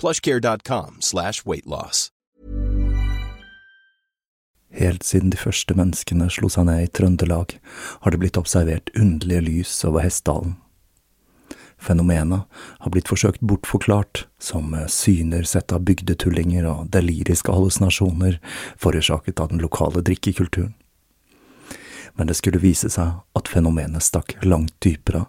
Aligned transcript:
plushcare.com 0.00 1.00
slash 1.00 1.44
weightloss. 1.44 2.08
Helt 4.70 5.02
siden 5.02 5.30
de 5.30 5.40
første 5.40 5.74
menneskene 5.74 6.28
slo 6.30 6.50
seg 6.52 6.68
ned 6.68 6.84
i 6.84 6.88
Trøndelag, 6.92 7.54
har 8.04 8.12
det 8.12 8.20
blitt 8.20 8.38
observert 8.40 8.92
underlige 8.94 9.44
lys 9.46 9.72
over 9.88 10.04
Hessdalen. 10.04 10.58
Fenomenet 11.78 12.44
har 12.82 12.90
blitt 12.90 13.08
forsøkt 13.08 13.40
bortforklart 13.40 14.26
som 14.42 14.74
syner 14.90 15.46
sett 15.46 15.72
av 15.72 15.84
bygdetullinger 15.86 16.66
og 16.66 16.90
deliriske 16.92 17.54
hallusinasjoner 17.54 18.40
forårsaket 18.76 19.40
av 19.40 19.52
den 19.52 19.62
lokale 19.62 20.02
drikkekulturen. 20.02 20.74
Men 22.18 22.26
det 22.26 22.34
skulle 22.34 22.58
vise 22.58 22.90
seg 22.90 23.22
at 23.38 23.50
fenomenet 23.50 24.02
stakk 24.02 24.34
langt 24.42 24.74
dypere 24.82 25.28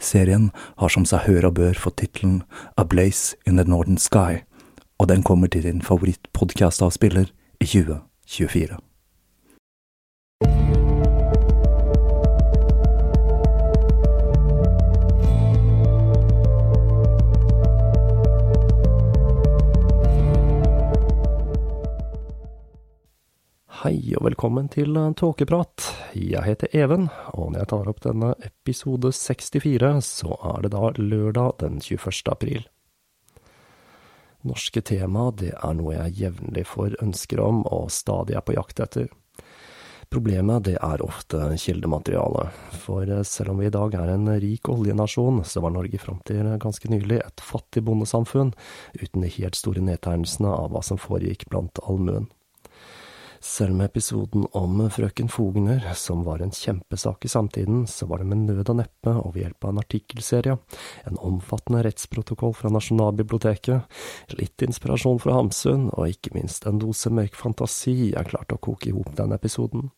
Serien 0.00 0.50
har 0.80 0.92
som 0.92 1.06
seg 1.08 1.26
hør 1.26 1.50
og 1.50 1.56
bør 1.60 1.78
fått 1.80 2.00
tittelen 2.02 2.42
A 2.76 2.84
Blaze 2.84 3.36
in 3.46 3.56
the 3.56 3.64
Northern 3.64 3.98
Sky, 3.98 4.42
og 4.98 5.08
den 5.08 5.22
kommer 5.22 5.50
til 5.52 5.66
din 5.66 5.82
favorittpodkast 5.84 6.82
av 6.82 6.94
spiller 6.96 7.32
i 7.60 7.66
2024. 7.66 8.85
Hei 23.86 24.16
og 24.18 24.24
velkommen 24.26 24.66
til 24.66 24.96
Tåkeprat. 25.14 25.84
Jeg 26.18 26.42
heter 26.42 26.72
Even, 26.74 27.04
og 27.38 27.52
når 27.52 27.60
jeg 27.60 27.68
tar 27.70 27.90
opp 27.92 28.00
denne 28.02 28.30
episode 28.42 29.12
64, 29.14 30.00
så 30.02 30.34
er 30.50 30.64
det 30.64 30.70
da 30.72 30.88
lørdag 30.96 31.52
den 31.60 31.76
21. 31.78 32.24
april. 32.32 32.64
Norske 34.42 34.82
tema, 34.82 35.28
det 35.30 35.52
er 35.54 35.78
noe 35.78 35.94
jeg 35.94 36.16
jevnlig 36.18 36.64
får 36.66 36.96
ønsker 37.04 37.44
om 37.44 37.62
og 37.62 37.92
stadig 37.94 38.34
er 38.34 38.42
på 38.42 38.56
jakt 38.56 38.82
etter. 38.82 39.06
Problemet, 40.10 40.66
det 40.66 40.80
er 40.82 41.06
ofte 41.06 41.46
kildemateriale, 41.54 42.48
for 42.82 43.12
selv 43.22 43.54
om 43.54 43.62
vi 43.62 43.70
i 43.70 43.76
dag 43.76 43.94
er 43.94 44.16
en 44.16 44.32
rik 44.42 44.66
oljenasjon, 44.72 45.44
så 45.46 45.62
var 45.62 45.76
Norge 45.76 46.02
fram 46.02 46.18
til 46.26 46.56
ganske 46.58 46.90
nylig 46.90 47.20
et 47.22 47.46
fattig 47.54 47.86
bondesamfunn, 47.86 48.50
uten 48.98 49.22
de 49.22 49.30
helt 49.38 49.54
store 49.54 49.86
nedtegnelsene 49.92 50.50
av 50.50 50.74
hva 50.74 50.82
som 50.82 50.98
foregikk 50.98 51.46
blant 51.54 51.78
allmuen. 51.86 52.26
Selv 53.46 53.76
med 53.78 53.86
episoden 53.86 54.42
om 54.58 54.80
frøken 54.90 55.28
Fogner, 55.30 55.84
som 55.94 56.24
var 56.26 56.42
en 56.42 56.50
kjempesak 56.50 57.24
i 57.24 57.30
samtiden, 57.30 57.84
så 57.86 58.08
var 58.10 58.18
det 58.18 58.26
med 58.26 58.42
nød 58.48 58.72
og 58.72 58.80
neppe 58.80 59.12
og 59.20 59.36
ved 59.36 59.44
hjelp 59.44 59.68
av 59.68 59.70
en 59.70 59.78
artikkelserie, 59.84 60.56
en 61.06 61.20
omfattende 61.28 61.84
rettsprotokoll 61.86 62.56
fra 62.58 62.72
Nasjonalbiblioteket, 62.74 63.86
litt 64.40 64.66
inspirasjon 64.66 65.22
fra 65.22 65.38
Hamsun, 65.38 65.86
og 65.94 66.10
ikke 66.10 66.34
minst 66.34 66.66
en 66.66 66.82
dose 66.82 67.12
mørk 67.14 67.38
fantasi 67.38 67.94
jeg 68.10 68.32
klarte 68.32 68.58
å 68.58 68.64
koke 68.66 68.90
i 68.90 68.96
hop 68.96 69.14
den 69.14 69.38
episoden. 69.38 69.92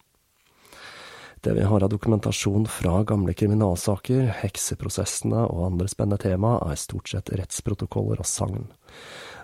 Det 1.40 1.54
vi 1.54 1.62
har 1.70 1.84
av 1.84 1.90
dokumentasjon 1.92 2.66
fra 2.66 3.04
gamle 3.06 3.34
kriminalsaker, 3.38 4.26
hekseprosessene 4.40 5.44
og 5.46 5.66
andre 5.68 5.88
spennende 5.90 6.18
tema, 6.24 6.56
er 6.66 6.80
stort 6.80 7.12
sett 7.12 7.30
rettsprotokoller 7.30 8.24
og 8.24 8.26
sagn 8.26 8.66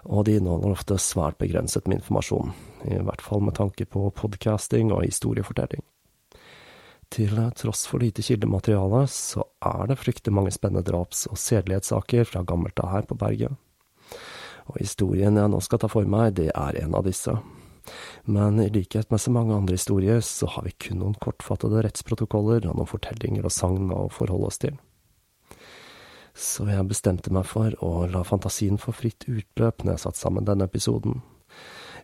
og 0.05 0.27
de 0.27 0.37
inneholder 0.39 0.75
ofte 0.75 0.99
svært 1.01 1.39
begrenset 1.41 1.89
med 1.89 2.03
informasjon, 2.03 2.53
i 2.85 3.01
hvert 3.01 3.25
fall 3.25 3.43
med 3.45 3.57
tanke 3.57 3.87
på 3.89 4.07
podcasting 4.17 4.93
og 4.93 5.05
historiefortelling. 5.07 5.83
Til 7.15 7.37
tross 7.57 7.85
for 7.87 8.03
lite 8.03 8.25
kildemateriale, 8.25 9.05
så 9.09 9.45
er 9.65 9.91
det 9.91 10.01
fryktelig 10.01 10.35
mange 10.35 10.53
spennende 10.55 10.85
draps- 10.87 11.29
og 11.31 11.39
sedelighetssaker 11.39 12.27
fra 12.29 12.43
gammelt 12.43 12.81
av 12.83 12.91
her 12.91 13.09
på 13.09 13.19
berget. 13.21 13.55
Og 14.73 14.81
historien 14.81 15.37
jeg 15.37 15.53
nå 15.53 15.61
skal 15.63 15.81
ta 15.81 15.91
for 15.93 16.09
meg, 16.09 16.35
det 16.41 16.51
er 16.51 16.81
en 16.83 16.97
av 16.97 17.05
disse. 17.07 17.37
Men 18.25 18.63
i 18.63 18.71
likhet 18.73 19.11
med 19.13 19.21
så 19.21 19.35
mange 19.35 19.57
andre 19.57 19.77
historier, 19.79 20.23
så 20.25 20.49
har 20.55 20.65
vi 20.67 20.75
kun 20.87 21.03
noen 21.03 21.19
kortfattede 21.21 21.85
rettsprotokoller 21.85 22.67
og 22.71 22.81
noen 22.81 22.91
fortellinger 22.91 23.45
og 23.45 23.55
sagn 23.55 23.93
å 23.93 24.07
forholde 24.13 24.51
oss 24.53 24.63
til 24.65 24.81
så 26.35 26.67
jeg 26.67 26.91
bestemte 26.91 27.31
meg 27.33 27.47
for 27.47 27.75
å 27.85 28.09
la 28.11 28.25
fantasien 28.27 28.79
få 28.81 28.93
fritt 28.97 29.29
utløp 29.31 29.85
når 29.85 29.95
jeg 29.95 30.05
satte 30.05 30.21
sammen 30.21 30.47
denne 30.47 30.67
episoden. 30.67 31.23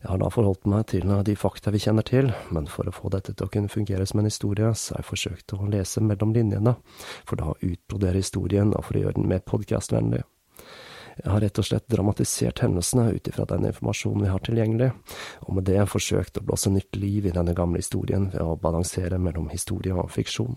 Jeg 0.00 0.08
har 0.08 0.20
da 0.22 0.30
forholdt 0.32 0.68
meg 0.70 0.86
til 0.94 1.10
de 1.26 1.34
fakta 1.36 1.72
vi 1.74 1.82
kjenner 1.82 2.06
til, 2.06 2.30
men 2.54 2.70
for 2.70 2.88
å 2.88 2.94
få 2.94 3.10
dette 3.12 3.34
til 3.34 3.48
å 3.48 3.52
kunne 3.52 3.68
fungere 3.68 4.06
som 4.08 4.22
en 4.22 4.30
historie, 4.30 4.70
så 4.72 4.94
har 4.94 5.02
jeg 5.02 5.10
forsøkt 5.10 5.56
å 5.58 5.66
lese 5.68 6.00
mellom 6.00 6.32
linjene, 6.32 6.76
for 7.28 7.36
da 7.36 7.50
å 7.50 7.58
utbrodere 7.58 8.22
historien 8.22 8.72
og 8.72 8.86
for 8.86 8.96
å 8.96 9.02
gjøre 9.04 9.18
den 9.18 9.28
mer 9.28 9.42
podkastvennlig. 9.44 10.22
Jeg 11.18 11.30
har 11.30 11.42
rett 11.42 11.58
og 11.60 11.66
slett 11.66 11.88
dramatisert 11.90 12.62
hendelsene 12.64 13.10
ut 13.12 13.28
ifra 13.28 13.44
den 13.50 13.66
informasjonen 13.68 14.24
vi 14.24 14.32
har 14.32 14.42
tilgjengelig, 14.46 14.90
og 15.46 15.54
med 15.58 15.66
det 15.68 15.82
forsøkt 15.90 16.38
å 16.38 16.44
blåse 16.46 16.72
nytt 16.72 16.96
liv 16.96 17.26
i 17.26 17.34
denne 17.34 17.54
gamle 17.56 17.82
historien 17.82 18.30
ved 18.32 18.42
å 18.44 18.58
balansere 18.60 19.18
mellom 19.18 19.50
historie 19.52 19.96
og 19.96 20.12
fiksjon. 20.14 20.56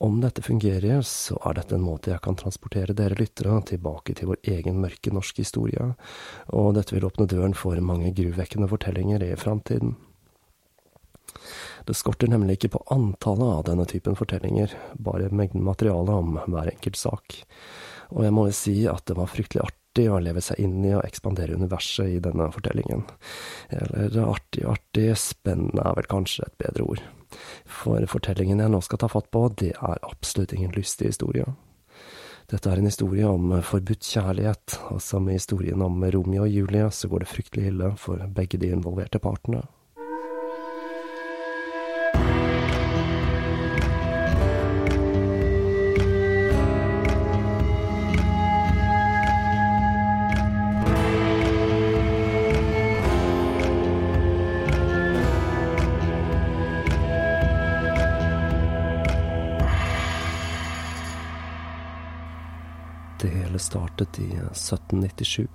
Om 0.00 0.20
dette 0.22 0.40
fungerer, 0.40 1.02
så 1.04 1.36
er 1.44 1.58
dette 1.58 1.74
en 1.76 1.84
måte 1.84 2.08
jeg 2.14 2.22
kan 2.24 2.38
transportere 2.40 2.94
dere 2.96 3.18
lyttere 3.18 3.58
tilbake 3.68 4.14
til 4.16 4.30
vår 4.30 4.38
egen 4.48 4.78
mørke 4.80 5.12
norske 5.12 5.44
historie, 5.44 5.90
og 6.56 6.70
dette 6.78 6.96
vil 6.96 7.04
åpne 7.04 7.28
døren 7.28 7.52
for 7.52 7.76
mange 7.84 8.14
gruvekkende 8.16 8.70
fortellinger 8.70 9.26
i 9.26 9.34
framtiden. 9.36 9.98
Det 11.84 11.96
skorter 11.96 12.32
nemlig 12.32 12.56
ikke 12.56 12.72
på 12.78 12.82
antallet 12.96 13.52
av 13.58 13.62
denne 13.68 13.84
typen 13.92 14.16
fortellinger, 14.16 14.72
bare 14.96 15.28
mengden 15.28 15.68
materiale 15.68 16.16
om 16.16 16.40
hver 16.46 16.72
enkelt 16.72 16.96
sak. 16.96 17.42
Og 18.10 18.24
jeg 18.26 18.34
må 18.34 18.48
jo 18.48 18.56
si 18.56 18.74
at 18.90 19.04
det 19.08 19.16
var 19.18 19.30
fryktelig 19.30 19.62
artig 19.64 20.06
å 20.10 20.20
leve 20.22 20.42
seg 20.44 20.60
inn 20.62 20.82
i 20.84 20.92
og 20.96 21.04
ekspandere 21.06 21.56
universet 21.58 22.16
i 22.16 22.20
denne 22.22 22.50
fortellingen. 22.54 23.06
Eller 23.70 24.20
artig 24.26 24.66
og 24.66 24.76
artig, 24.76 25.08
spennende 25.18 25.86
er 25.86 25.96
vel 25.98 26.10
kanskje 26.10 26.46
et 26.46 26.60
bedre 26.62 26.86
ord. 26.94 27.02
For 27.70 28.04
fortellingen 28.10 28.62
jeg 28.62 28.72
nå 28.72 28.80
skal 28.82 29.02
ta 29.02 29.10
fatt 29.10 29.30
på, 29.34 29.46
det 29.58 29.74
er 29.76 30.06
absolutt 30.06 30.54
ingen 30.56 30.74
lystig 30.76 31.12
historie. 31.12 31.46
Dette 32.50 32.66
er 32.66 32.80
en 32.80 32.88
historie 32.88 33.26
om 33.30 33.52
forbudt 33.62 34.02
kjærlighet, 34.02 34.80
og 34.90 34.98
som 35.04 35.28
i 35.30 35.36
historien 35.36 35.82
om 35.86 36.02
Romeo 36.02 36.48
og 36.48 36.50
Julie 36.50 36.88
så 36.90 37.10
går 37.10 37.22
det 37.22 37.30
fryktelig 37.30 37.68
ille 37.70 37.92
for 38.00 38.22
begge 38.34 38.58
de 38.58 38.72
involverte 38.74 39.22
partene. 39.22 39.62
Startet 64.00 64.18
i 64.18 64.36
1797. 64.36 65.48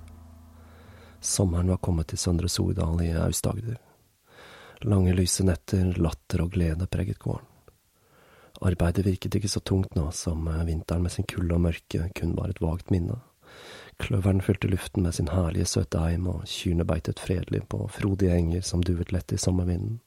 Sommeren 1.19 1.69
var 1.69 1.77
kommet 1.77 2.07
til 2.07 2.18
Søndre 2.18 2.50
Sordal 2.50 3.01
i 3.01 3.12
Aust-Agder. 3.13 3.77
Lange, 4.81 5.13
lyse 5.13 5.44
netter, 5.44 5.95
latter 5.97 6.44
og 6.44 6.51
glede 6.51 6.86
preget 6.88 7.19
gården. 7.19 7.45
Arbeidet 8.62 9.06
virket 9.06 9.36
ikke 9.36 9.50
så 9.50 9.59
tungt 9.59 9.95
nå 9.95 10.12
som 10.12 10.45
vinteren 10.65 11.03
med 11.03 11.12
sin 11.12 11.25
kulde 11.25 11.56
og 11.56 11.62
mørke 11.62 12.12
kun 12.15 12.36
var 12.38 12.50
et 12.50 12.62
vagt 12.62 12.92
minne. 12.92 13.18
Kløveren 13.97 14.42
fylte 14.42 14.69
luften 14.69 15.03
med 15.03 15.15
sin 15.15 15.31
herlige, 15.33 15.65
søte 15.65 15.98
eim, 15.98 16.27
og 16.27 16.45
kyrne 16.45 16.86
beitet 16.86 17.19
fredelig 17.19 17.65
på 17.68 17.88
frodige 17.89 18.36
enger 18.38 18.62
som 18.62 18.83
duvet 18.83 19.12
lett 19.12 19.33
i 19.33 19.41
sommervinden 19.41 20.00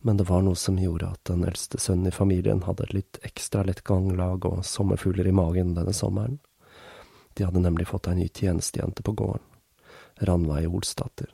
men 0.00 0.16
det 0.16 0.28
var 0.28 0.42
noe 0.46 0.56
som 0.56 0.78
gjorde 0.78 1.08
at 1.10 1.24
den 1.26 1.44
eldste 1.44 1.80
sønnen 1.82 2.10
i 2.10 2.14
familien 2.14 2.62
hadde 2.66 2.86
et 2.86 2.94
litt 2.94 3.18
ekstra 3.26 3.64
lett 3.66 3.82
ganglag 3.86 4.46
og 4.46 4.62
sommerfugler 4.66 5.26
i 5.26 5.34
magen 5.34 5.74
denne 5.74 5.94
sommeren. 5.96 6.38
De 7.38 7.44
hadde 7.46 7.60
nemlig 7.62 7.86
fått 7.86 8.08
ei 8.10 8.16
ny 8.18 8.24
tjenestejente 8.34 9.04
på 9.06 9.12
gården, 9.12 9.44
Ranveig 10.26 10.72
Olsdatter. 10.74 11.28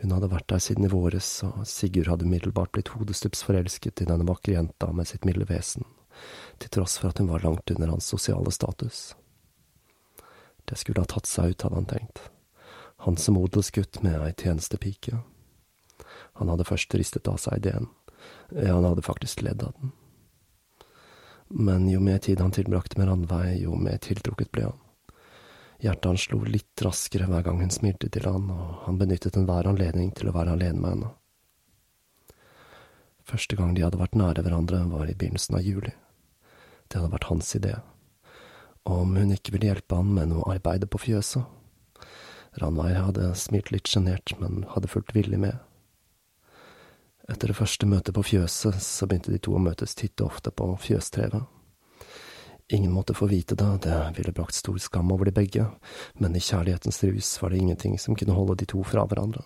Hun 0.00 0.14
hadde 0.16 0.30
vært 0.32 0.46
der 0.48 0.62
siden 0.64 0.86
i 0.86 0.88
våres, 0.88 1.28
og 1.44 1.66
Sigurd 1.68 2.08
hadde 2.08 2.24
umiddelbart 2.24 2.72
blitt 2.72 2.94
hodestups 2.94 3.44
forelsket 3.44 4.00
i 4.00 4.06
denne 4.08 4.24
vakre 4.24 4.54
jenta 4.54 4.88
med 4.96 5.10
sitt 5.10 5.28
milde 5.28 5.44
vesen, 5.50 5.84
til 6.56 6.72
tross 6.72 6.96
for 7.02 7.12
at 7.12 7.20
hun 7.20 7.28
var 7.34 7.44
langt 7.44 7.68
under 7.74 7.92
hans 7.92 8.08
sosiale 8.08 8.48
status. 8.56 9.10
Det 10.64 10.80
skulle 10.80 11.04
ha 11.04 11.10
tatt 11.12 11.28
seg 11.28 11.52
ut, 11.52 11.66
hadde 11.66 11.82
han 11.82 11.90
tenkt, 11.92 12.22
han 13.04 13.20
som 13.20 13.36
odelsgutt 13.36 14.00
med 14.06 14.24
ei 14.24 14.32
tjenestepike. 14.32 15.20
Han 16.40 16.48
hadde 16.48 16.64
først 16.64 16.96
ristet 16.96 17.28
av 17.28 17.36
seg 17.44 17.60
ideen. 17.60 17.90
Ja, 18.56 18.78
han 18.78 18.88
hadde 18.88 19.04
faktisk 19.04 19.44
ledd 19.44 19.68
av 19.68 19.76
den. 19.76 19.92
Men 21.48 21.88
jo 21.88 22.00
mer 22.00 22.18
tid 22.18 22.40
han 22.40 22.54
tilbrakte 22.54 22.98
med 22.98 23.08
Randveig, 23.08 23.60
jo 23.62 23.76
mer 23.76 23.98
tiltrukket 24.02 24.52
ble 24.52 24.68
han. 24.70 24.80
Hjertet 25.84 26.08
hans 26.08 26.24
slo 26.28 26.38
litt 26.48 26.82
raskere 26.82 27.26
hver 27.28 27.42
gang 27.44 27.60
hun 27.60 27.72
smilte 27.74 28.08
til 28.08 28.24
han, 28.24 28.48
og 28.50 28.86
han 28.86 28.98
benyttet 29.00 29.36
enhver 29.36 29.68
anledning 29.68 30.14
til 30.16 30.30
å 30.30 30.34
være 30.36 30.54
alene 30.56 30.80
med 30.80 30.94
henne. 30.94 31.10
Første 33.24 33.56
gang 33.56 33.74
de 33.76 33.84
hadde 33.84 34.00
vært 34.00 34.16
nære 34.16 34.44
hverandre, 34.44 34.84
var 34.92 35.08
i 35.08 35.16
begynnelsen 35.16 35.58
av 35.58 35.64
juli. 35.64 35.92
Det 36.88 37.00
hadde 37.00 37.12
vært 37.12 37.28
hans 37.30 37.52
idé. 37.56 37.74
Om 38.84 39.16
hun 39.16 39.32
ikke 39.32 39.54
ville 39.54 39.70
hjelpe 39.70 39.96
han 39.96 40.12
med 40.16 40.32
noe 40.32 40.48
arbeid 40.52 40.84
på 40.92 41.00
fjøset. 41.06 41.44
Ranveig 42.60 42.98
hadde 43.00 43.32
smilt 43.38 43.72
litt 43.74 43.88
sjenert, 43.90 44.34
men 44.38 44.66
hadde 44.74 44.90
fulgt 44.92 45.14
villig 45.16 45.40
med. 45.40 45.56
Etter 47.28 47.48
det 47.48 47.56
første 47.56 47.86
møtet 47.88 48.14
på 48.14 48.22
fjøset, 48.22 48.76
så 48.82 49.06
begynte 49.08 49.32
de 49.32 49.40
to 49.40 49.54
å 49.56 49.62
møtes 49.62 49.96
titt 49.96 50.20
og 50.20 50.34
ofte 50.34 50.52
på 50.52 50.66
fjøstrevet. 50.80 51.46
Ingen 52.68 52.92
måtte 52.92 53.14
få 53.14 53.26
vite 53.26 53.56
det, 53.56 53.70
det 53.84 53.96
ville 54.16 54.32
brakt 54.32 54.54
stor 54.54 54.76
skam 54.78 55.12
over 55.12 55.28
de 55.28 55.32
begge, 55.36 55.66
men 56.20 56.36
i 56.36 56.40
kjærlighetens 56.40 57.02
rus 57.04 57.30
var 57.42 57.52
det 57.52 57.60
ingenting 57.60 57.98
som 57.98 58.16
kunne 58.16 58.36
holde 58.36 58.56
de 58.60 58.68
to 58.68 58.82
fra 58.84 59.04
hverandre. 59.08 59.44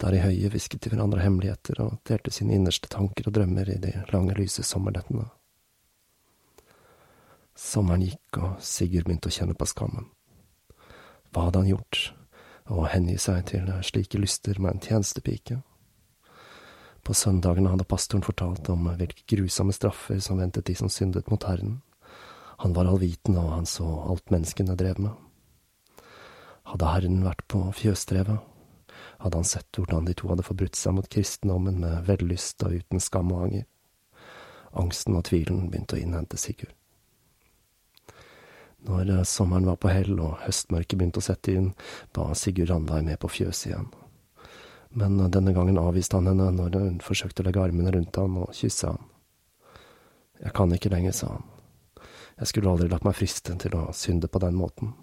Der 0.00 0.16
i 0.16 0.20
høyet 0.20 0.52
hvisket 0.52 0.84
de 0.84 0.92
hverandre 0.92 1.20
hemmeligheter 1.24 1.80
og 1.84 1.98
delte 2.08 2.32
sine 2.32 2.56
innerste 2.56 2.88
tanker 2.92 3.28
og 3.28 3.36
drømmer 3.36 3.68
i 3.68 3.78
de 3.80 3.92
lange, 4.12 4.36
lyse 4.36 4.64
sommernettene. 4.64 5.28
Sommeren 7.56 8.04
gikk, 8.04 8.40
og 8.40 8.60
Sigurd 8.64 9.08
begynte 9.08 9.28
å 9.28 9.36
kjenne 9.36 9.56
på 9.56 9.68
skammen. 9.68 10.08
Hva 11.32 11.48
hadde 11.48 11.62
han 11.62 11.72
gjort? 11.72 12.00
Å 12.72 12.88
hengi 12.92 13.18
seg 13.20 13.44
til 13.52 13.68
slike 13.84 14.20
lyster 14.20 14.60
med 14.60 14.76
en 14.76 14.84
tjenestepike? 14.84 15.60
På 17.02 17.14
søndagene 17.14 17.72
hadde 17.72 17.86
pastoren 17.88 18.22
fortalt 18.22 18.68
om 18.70 18.86
hvilke 18.94 19.24
grusomme 19.34 19.74
straffer 19.74 20.20
som 20.22 20.38
ventet 20.38 20.68
de 20.68 20.76
som 20.78 20.90
syndet 20.90 21.30
mot 21.32 21.42
Herren. 21.48 21.80
Han 22.62 22.76
var 22.76 22.86
allvitende, 22.86 23.42
og 23.42 23.56
han 23.56 23.66
så 23.66 23.86
alt 24.06 24.30
menneskene 24.30 24.76
drev 24.78 25.00
med. 25.02 26.04
Hadde 26.70 26.90
Herren 26.92 27.24
vært 27.26 27.42
på 27.50 27.64
fjøsdrevet, 27.74 28.38
hadde 29.22 29.40
han 29.40 29.48
sett 29.48 29.78
hvordan 29.78 30.06
de 30.06 30.14
to 30.14 30.28
hadde 30.30 30.46
forbrutt 30.46 30.78
seg 30.78 30.94
mot 30.94 31.08
kristendommen 31.10 31.80
med 31.82 32.06
vellyst 32.06 32.62
og 32.62 32.76
uten 32.78 33.02
skam 33.02 33.32
og 33.34 33.48
anger. 33.48 33.66
Angsten 34.78 35.18
og 35.18 35.26
tvilen 35.26 35.66
begynte 35.72 35.98
å 35.98 36.02
innhente 36.02 36.38
Sigurd. 36.38 36.70
Når 38.86 39.10
sommeren 39.30 39.66
var 39.66 39.78
på 39.82 39.90
hell 39.90 40.14
og 40.18 40.38
høstmørket 40.42 40.98
begynte 40.98 41.22
å 41.22 41.26
sette 41.26 41.54
inn, 41.54 41.68
ba 42.14 42.30
Sigurd 42.38 42.70
Randveig 42.70 43.10
med 43.10 43.20
på 43.22 43.30
fjøset 43.30 43.72
igjen 43.72 43.90
men 44.98 45.30
denne 45.32 45.54
gangen 45.56 45.78
avviste 45.80 46.18
han 46.18 46.28
henne 46.28 46.50
når 46.56 46.76
hun 46.76 46.98
forsøkte 47.04 47.42
å 47.42 47.46
legge 47.46 47.62
armene 47.62 47.92
rundt 47.94 48.18
han 48.20 48.36
og 48.42 48.52
kysse 48.56 48.90
han. 48.90 49.00
Jeg 50.42 50.52
kan 50.56 50.74
ikke 50.74 50.90
lenger, 50.92 51.14
sa 51.16 51.30
han. 51.36 51.48
Jeg 52.40 52.50
skulle 52.50 52.72
aldri 52.72 52.88
latt 52.90 53.04
meg 53.06 53.16
friste 53.16 53.54
til 53.62 53.76
å 53.78 53.86
synde 53.94 54.28
på 54.28 54.40
den 54.42 54.56
måten. 54.58 54.94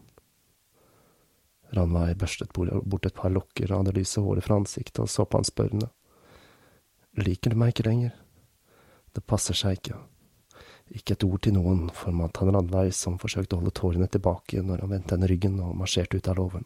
Ranveig 1.77 2.17
børstet 2.19 2.53
bort 2.53 3.05
et 3.05 3.15
par 3.15 3.31
lokker 3.31 3.71
av 3.71 3.85
det 3.85 3.93
lyse 3.97 4.21
håret 4.21 4.45
fra 4.45 4.57
ansiktet 4.59 5.03
og 5.03 5.09
så 5.09 5.25
på 5.25 5.37
han 5.37 5.47
spørrende. 5.47 5.91
Liker 7.19 7.53
du 7.53 7.59
meg 7.61 7.73
ikke 7.73 7.87
lenger? 7.89 8.15
Det 9.13 9.25
passer 9.25 9.57
seg 9.57 9.77
ikke. 9.79 9.99
Ikke 10.97 11.13
et 11.13 11.25
ord 11.25 11.41
til 11.45 11.53
noen, 11.53 11.87
format 11.93 12.41
han 12.41 12.53
Ranveig, 12.55 12.93
som 12.97 13.19
forsøkte 13.21 13.55
å 13.55 13.61
holde 13.61 13.75
tårene 13.77 14.09
tilbake 14.09 14.63
når 14.65 14.83
han 14.83 14.93
vendte 14.95 15.15
henne 15.15 15.29
ryggen 15.29 15.61
og 15.61 15.77
marsjerte 15.77 16.17
ut 16.17 16.29
av 16.29 16.41
låven. 16.41 16.65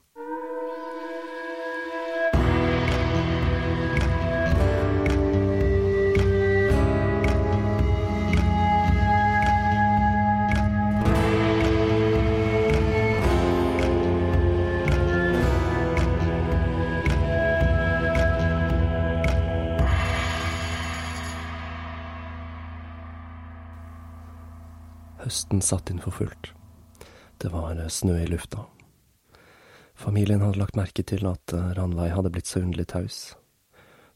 Høsten 25.44 25.60
satt 25.60 25.90
inn 25.92 26.00
for 26.00 26.16
fullt. 26.16 26.54
Det 27.44 27.50
var 27.52 27.76
snø 27.92 28.16
i 28.16 28.28
lufta. 28.32 28.64
Familien 29.94 30.40
hadde 30.40 30.56
lagt 30.56 30.78
merke 30.80 31.04
til 31.04 31.26
at 31.28 31.52
Ranveig 31.52 32.14
hadde 32.16 32.30
blitt 32.32 32.48
så 32.48 32.62
underlig 32.62 32.86
taus. 32.88 33.18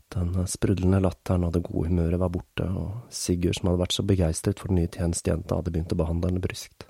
Den 0.08 0.32
sprudlende 0.48 1.02
latteren 1.04 1.44
og 1.44 1.52
det 1.52 1.66
gode 1.66 1.90
humøret 1.90 2.22
var 2.22 2.32
borte, 2.32 2.64
og 2.64 3.12
Sigurd, 3.12 3.58
som 3.58 3.68
hadde 3.68 3.82
vært 3.82 3.96
så 3.98 4.06
begeistret 4.08 4.62
for 4.62 4.72
den 4.72 4.80
nye 4.80 4.88
tjenestejenta, 4.88 5.58
hadde 5.60 5.74
begynt 5.76 5.92
å 5.92 5.98
behandle 6.00 6.30
henne 6.32 6.44
bryskt, 6.46 6.86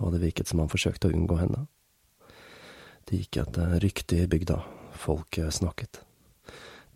og 0.00 0.14
det 0.14 0.22
virket 0.22 0.48
som 0.48 0.62
han 0.64 0.72
forsøkte 0.72 1.10
å 1.10 1.18
unngå 1.18 1.36
henne. 1.42 1.66
Det 3.04 3.20
gikk 3.20 3.42
et 3.42 3.58
rykte 3.84 4.22
i 4.22 4.30
bygda, 4.30 4.56
folk 4.96 5.36
snakket. 5.52 6.00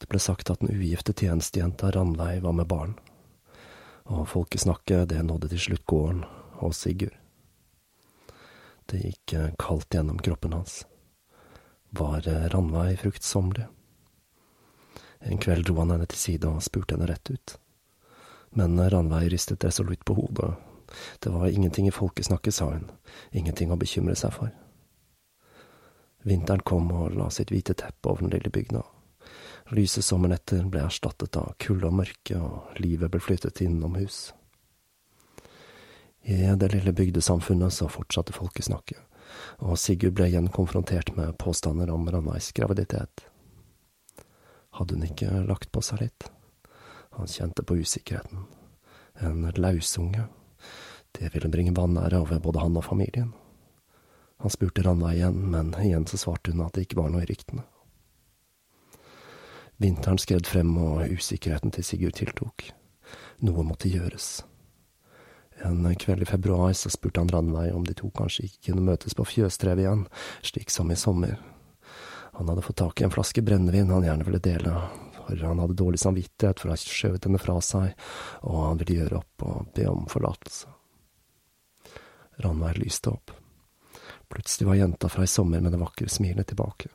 Det 0.01 0.09
ble 0.09 0.23
sagt 0.23 0.49
at 0.49 0.65
den 0.65 0.73
ugifte 0.73 1.13
tjenestejenta 1.13 1.93
Ranveig 1.93 2.41
var 2.47 2.57
med 2.57 2.73
barn, 2.73 2.97
og 4.09 4.25
folkesnakket, 4.33 5.11
det 5.13 5.21
nådde 5.29 5.53
til 5.53 5.63
slutt 5.67 5.85
gården 5.93 6.25
og 6.65 6.75
Sigurd. 6.77 7.15
Det 8.87 9.01
gikk 9.01 9.33
eh, 9.33 9.53
kaldt 9.59 9.95
gjennom 9.95 10.19
kroppen 10.19 10.53
hans. 10.53 10.83
Var 11.97 12.29
eh, 12.29 12.49
Ranveig 12.53 12.99
fruktsommelig? 13.01 13.67
En 15.25 15.39
kveld 15.41 15.65
dro 15.65 15.79
han 15.81 15.95
henne 15.95 16.09
til 16.11 16.21
side 16.21 16.51
og 16.51 16.65
spurte 16.65 16.97
henne 16.97 17.09
rett 17.09 17.31
ut. 17.33 17.57
Men 18.59 18.77
eh, 18.79 18.91
Ranveig 18.93 19.31
ristet 19.33 19.65
resolutt 19.65 20.05
på 20.05 20.19
hodet. 20.19 20.53
Det 21.19 21.33
var 21.33 21.49
ingenting 21.49 21.89
i 21.89 21.95
folkesnakket, 21.95 22.55
sa 22.55 22.69
hun, 22.75 22.91
ingenting 23.33 23.73
å 23.73 23.81
bekymre 23.81 24.15
seg 24.19 24.35
for. 24.37 24.53
Vinteren 26.25 26.63
kom 26.65 26.93
og 26.93 27.17
la 27.17 27.31
sitt 27.33 27.51
hvite 27.53 27.75
teppe 27.77 28.13
over 28.13 28.25
den 28.25 28.33
lille 28.37 28.53
bygda. 28.53 28.85
Lyse 29.77 30.05
sommernetter 30.05 30.65
ble 30.69 30.85
erstattet 30.85 31.37
av 31.41 31.55
kulde 31.61 31.89
og 31.89 31.99
mørke, 32.01 32.37
og 32.37 32.81
livet 32.81 33.13
ble 33.13 33.21
flyttet 33.21 33.65
innom 33.65 33.97
hus. 33.97 34.29
I 36.25 36.57
det 36.57 36.71
lille 36.73 36.93
bygdesamfunnet 36.93 37.73
så 37.73 37.89
fortsatte 37.93 38.33
folkesnakket, 38.33 39.01
og 39.61 39.77
Sigurd 39.77 40.15
ble 40.17 40.31
igjen 40.31 40.49
konfrontert 40.49 41.11
med 41.19 41.37
påstander 41.37 41.91
om 41.93 42.07
Ranveis 42.09 42.49
graviditet. 42.57 43.27
Hadde 44.75 44.97
hun 44.97 45.05
ikke 45.05 45.45
lagt 45.45 45.69
på 45.73 45.83
seg 45.85 46.01
litt? 46.01 46.31
Han 47.19 47.29
kjente 47.29 47.63
på 47.63 47.77
usikkerheten. 47.77 48.47
En 49.21 49.45
lausunge. 49.61 50.25
Det 51.13 51.29
ville 51.35 51.53
bringe 51.53 51.77
vanære 51.77 52.25
over 52.25 52.41
både 52.41 52.65
han 52.65 52.81
og 52.81 52.89
familien. 52.89 53.35
Han 54.41 54.51
spurte 54.51 54.83
Ranveig 54.83 55.21
igjen, 55.21 55.45
men 55.53 55.77
igjen 55.85 56.09
så 56.09 56.19
svarte 56.25 56.57
hun 56.57 56.65
at 56.65 56.73
det 56.75 56.89
ikke 56.89 57.03
var 57.03 57.13
noe 57.13 57.23
i 57.23 57.29
ryktene. 57.29 57.69
Vinteren 59.77 60.19
skred 60.19 60.49
frem, 60.49 60.73
og 60.81 61.05
usikkerheten 61.05 61.75
til 61.75 61.85
Sigurd 61.85 62.17
tiltok. 62.17 62.71
Noe 63.45 63.69
måtte 63.69 63.93
gjøres. 63.93 64.41
En 65.63 65.95
kveld 65.95 66.23
i 66.23 66.29
februar 66.29 66.73
så 66.73 66.91
spurte 66.91 67.21
han 67.21 67.29
Ranveig 67.29 67.75
om 67.75 67.85
de 67.87 67.95
to 67.95 68.11
kanskje 68.11 68.49
ikke 68.49 68.71
kunne 68.71 68.87
møtes 68.91 69.15
på 69.15 69.27
fjøstrevet 69.29 69.85
igjen, 69.85 70.07
slik 70.43 70.71
som 70.71 70.91
i 70.91 70.99
sommer. 70.99 71.39
Han 72.35 72.49
hadde 72.51 72.65
fått 72.67 72.81
tak 72.83 73.01
i 73.01 73.05
en 73.07 73.15
flaske 73.15 73.43
brennevin 73.47 73.93
han 73.95 74.05
gjerne 74.05 74.27
ville 74.27 74.43
dele, 74.43 74.75
for 75.15 75.45
han 75.47 75.63
hadde 75.63 75.79
dårlig 75.79 76.01
samvittighet 76.03 76.61
for 76.61 76.71
å 76.71 76.75
ha 76.75 76.81
skjøvet 76.81 77.29
henne 77.29 77.41
fra 77.41 77.61
seg, 77.63 77.95
og 78.43 78.59
han 78.65 78.81
ville 78.83 78.99
gjøre 78.99 79.21
opp 79.21 79.47
og 79.47 79.71
be 79.77 79.87
om 79.89 80.09
forlatelse. 80.11 80.73
Ranveig 82.43 82.81
lyste 82.83 83.13
opp. 83.15 83.31
Plutselig 84.29 84.67
var 84.67 84.81
jenta 84.81 85.09
fra 85.09 85.23
i 85.23 85.31
sommer 85.31 85.61
med 85.63 85.73
det 85.73 85.79
vakre 85.79 86.09
smilet 86.11 86.49
tilbake, 86.51 86.91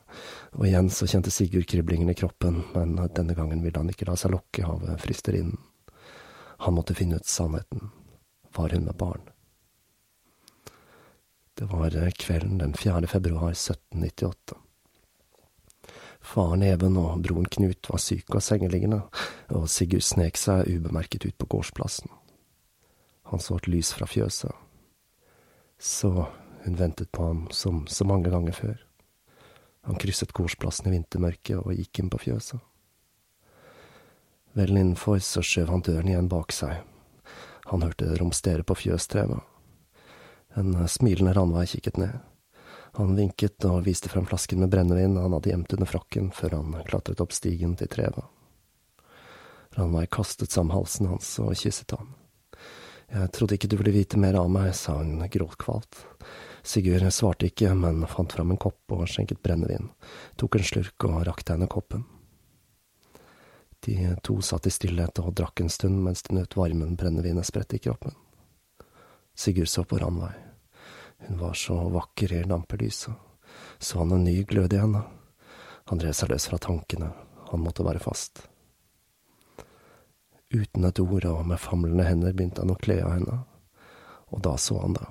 og 0.58 0.66
igjen 0.68 0.90
så 0.92 1.08
kjente 1.08 1.32
Sigurd 1.32 1.70
kriblingen 1.72 2.12
i 2.12 2.18
kroppen, 2.18 2.64
men 2.74 2.98
denne 3.16 3.38
gangen 3.38 3.64
ville 3.64 3.80
han 3.80 3.92
ikke 3.94 4.10
la 4.10 4.18
seg 4.20 4.34
lokke 4.36 4.66
av 4.68 4.84
fristerinnen. 5.00 5.56
Han 6.66 6.76
måtte 6.76 6.98
finne 6.98 7.16
ut 7.16 7.30
sannheten. 7.30 7.88
Var 8.60 8.70
hun 8.70 8.84
med 8.84 8.96
barn? 8.96 9.22
Det 11.54 11.66
var 11.66 12.12
kvelden 12.12 12.58
den 12.58 12.74
4. 12.74 13.08
februar 13.08 13.52
1798. 13.52 14.56
Faren 16.20 16.64
Even 16.64 16.98
og 17.00 17.22
broren 17.24 17.48
Knut 17.48 17.88
var 17.90 18.04
syke 18.04 18.36
og 18.36 18.44
sengeliggende, 18.44 19.00
og 19.56 19.70
Sigurd 19.72 20.04
snek 20.04 20.36
seg 20.36 20.68
ubemerket 20.68 21.30
ut 21.30 21.38
på 21.40 21.48
gårdsplassen. 21.56 22.12
Han 23.32 23.40
så 23.40 23.62
et 23.62 23.72
lys 23.72 23.94
fra 23.96 24.10
fjøset. 24.12 24.52
Så 25.80 26.12
hun 26.66 26.80
ventet 26.84 27.16
på 27.16 27.32
ham 27.32 27.48
som 27.56 27.86
så 27.88 28.04
mange 28.04 28.28
ganger 28.28 28.60
før. 28.60 28.78
Han 29.88 30.04
krysset 30.04 30.36
gårdsplassen 30.36 30.92
i 30.92 30.98
vintermørket 30.98 31.64
og 31.64 31.80
gikk 31.80 32.04
inn 32.04 32.12
på 32.12 32.26
fjøset. 32.28 32.60
Vel 34.52 34.76
innenfor 34.76 35.24
så 35.24 35.40
skjøv 35.40 35.78
han 35.78 35.88
døren 35.88 36.12
igjen 36.12 36.28
bak 36.28 36.52
seg. 36.52 36.84
Han 37.70 37.86
hørte 37.86 38.16
romstere 38.18 38.66
på 38.66 38.78
fjøstrevet. 38.78 39.46
En 40.58 40.74
smilende 40.90 41.36
Ranveig 41.38 41.70
kikket 41.76 42.00
ned. 42.02 42.18
Han 42.98 43.14
vinket 43.16 43.66
og 43.70 43.84
viste 43.86 44.10
frem 44.10 44.26
flasken 44.26 44.64
med 44.64 44.72
brennevin 44.74 45.18
han 45.22 45.36
hadde 45.36 45.52
gjemt 45.52 45.76
under 45.78 45.90
frakken 45.90 46.32
før 46.34 46.58
han 46.58 46.80
klatret 46.88 47.22
opp 47.22 47.36
stigen 47.38 47.76
til 47.78 47.92
trevet. 47.92 48.26
Ranveig 49.78 50.10
kastet 50.10 50.52
sammen 50.52 50.74
halsen 50.74 51.12
hans 51.12 51.30
og 51.44 51.54
kysset 51.54 51.94
ham. 51.94 52.16
Jeg 53.10 53.32
trodde 53.34 53.58
ikke 53.58 53.70
du 53.70 53.78
ville 53.80 53.94
vite 53.94 54.20
mer 54.22 54.38
av 54.38 54.50
meg, 54.54 54.74
sa 54.78 55.00
hun 55.00 55.22
gråtkvalt. 55.30 56.04
Sigurd 56.66 57.06
svarte 57.14 57.48
ikke, 57.50 57.72
men 57.78 58.04
fant 58.10 58.34
fram 58.34 58.54
en 58.54 58.62
kopp 58.62 58.94
og 58.94 59.08
skjenket 59.10 59.42
brennevin, 59.46 59.90
tok 60.38 60.58
en 60.58 60.66
slurk 60.66 61.06
og 61.08 61.24
rakte 61.30 61.56
henne 61.56 61.70
koppen. 61.72 62.06
De 63.86 64.16
to 64.24 64.42
satt 64.42 64.68
i 64.68 64.74
stillhet 64.74 65.20
og 65.24 65.34
drakk 65.40 65.62
en 65.64 65.72
stund 65.72 66.02
mens 66.04 66.26
de 66.28 66.36
nøt 66.36 66.58
varmen 66.60 66.98
brennevinet 67.00 67.48
spredte 67.48 67.78
i 67.78 67.84
kroppen. 67.84 68.16
Sigurd 69.36 69.72
så 69.72 69.86
på 69.88 69.98
Ranveig. 69.98 70.36
Hun 71.28 71.40
var 71.40 71.54
så 71.54 71.78
vakker 71.90 72.34
i 72.34 72.44
lampelyset. 72.44 73.14
Så 73.80 74.00
han 74.00 74.12
en 74.12 74.24
ny 74.24 74.44
glød 74.44 74.74
i 74.74 74.82
henne. 74.82 75.04
Han 75.92 76.00
rev 76.00 76.14
seg 76.14 76.32
løs 76.32 76.48
fra 76.52 76.60
tankene. 76.62 77.12
Han 77.52 77.64
måtte 77.64 77.86
være 77.88 78.04
fast. 78.04 78.44
Uten 80.50 80.86
et 80.86 81.00
ord 81.00 81.26
og 81.30 81.46
med 81.48 81.62
famlende 81.62 82.06
hender 82.08 82.34
begynte 82.34 82.64
han 82.64 82.74
å 82.74 82.78
kle 82.82 83.00
av 83.06 83.16
henne, 83.16 83.36
og 84.34 84.42
da 84.46 84.56
så 84.58 84.80
han 84.82 84.96
det. 84.98 85.08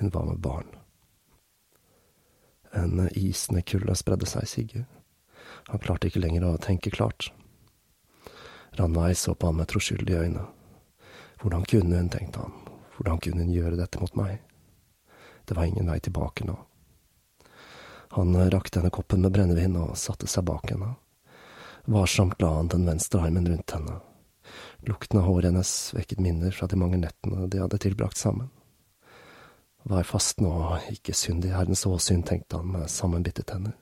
Hun 0.00 0.12
var 0.14 0.26
med 0.26 0.40
barn. 0.42 0.70
En 2.74 3.08
isende 3.18 3.62
kulde 3.62 3.94
spredde 3.98 4.26
seg 4.30 4.46
i 4.46 4.50
Sigurd. 4.50 4.88
Han 5.70 5.82
klarte 5.82 6.10
ikke 6.10 6.22
lenger 6.22 6.46
å 6.46 6.58
tenke 6.62 6.92
klart. 6.94 7.30
Ranveig 8.80 9.16
så 9.20 9.34
på 9.34 9.50
han 9.50 9.60
med 9.60 9.68
troskyldige 9.68 10.24
øyne. 10.24 10.46
Hvordan 11.42 11.64
kunne 11.68 11.96
hun, 11.96 12.08
tenkte 12.08 12.40
han, 12.40 12.52
hvordan 12.96 13.20
kunne 13.20 13.44
hun 13.44 13.52
gjøre 13.52 13.76
dette 13.76 14.00
mot 14.00 14.14
meg? 14.16 14.38
Det 15.44 15.56
var 15.56 15.68
ingen 15.68 15.88
vei 15.88 15.98
tilbake 16.00 16.46
nå. 16.48 16.56
Han 18.16 18.36
rakte 18.50 18.80
henne 18.80 18.90
koppen 18.90 19.20
med 19.20 19.32
brennevin 19.36 19.76
og 19.78 19.98
satte 20.00 20.28
seg 20.28 20.46
bak 20.48 20.72
henne. 20.72 20.94
Varsomt 21.90 22.40
la 22.42 22.54
han 22.56 22.70
den 22.72 22.86
venstre 22.88 23.20
armen 23.24 23.48
rundt 23.48 23.76
henne. 23.76 23.98
Lukten 24.88 25.20
av 25.20 25.28
håret 25.28 25.50
hennes 25.50 25.72
vekket 25.94 26.20
minner 26.20 26.56
fra 26.56 26.66
de 26.66 26.78
mange 26.80 26.98
nettene 27.00 27.46
de 27.52 27.60
hadde 27.60 27.78
tilbrakt 27.84 28.18
sammen. 28.18 28.48
Vær 29.88 30.08
fast 30.08 30.40
nå, 30.40 30.52
ikke 30.92 31.14
synd 31.16 31.44
i 31.44 31.52
Herrens 31.54 31.86
åsyn, 31.88 32.24
tenkte 32.26 32.60
han 32.60 32.72
med 32.72 32.90
sammenbitte 32.92 33.44
tenner. 33.48 33.76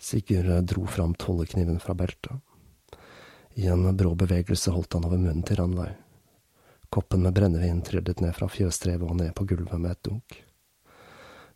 Sigurd 0.00 0.52
dro 0.68 0.86
fram 0.88 1.16
tollekniven 1.20 1.80
fra 1.80 1.96
beltet. 1.96 2.40
I 3.54 3.66
en 3.66 3.96
brå 3.96 4.14
bevegelse 4.14 4.70
holdt 4.70 4.94
han 4.94 5.06
over 5.08 5.18
munnen 5.18 5.42
til 5.46 5.58
Ranveig. 5.58 5.94
Koppen 6.90 7.22
med 7.22 7.34
brennevin 7.34 7.82
trillet 7.86 8.22
ned 8.22 8.34
fra 8.34 8.48
fjøstrevet 8.50 9.06
og 9.06 9.18
ned 9.18 9.34
på 9.34 9.46
gulvet 9.46 9.78
med 9.78 9.94
et 9.94 10.02
dunk. 10.06 10.36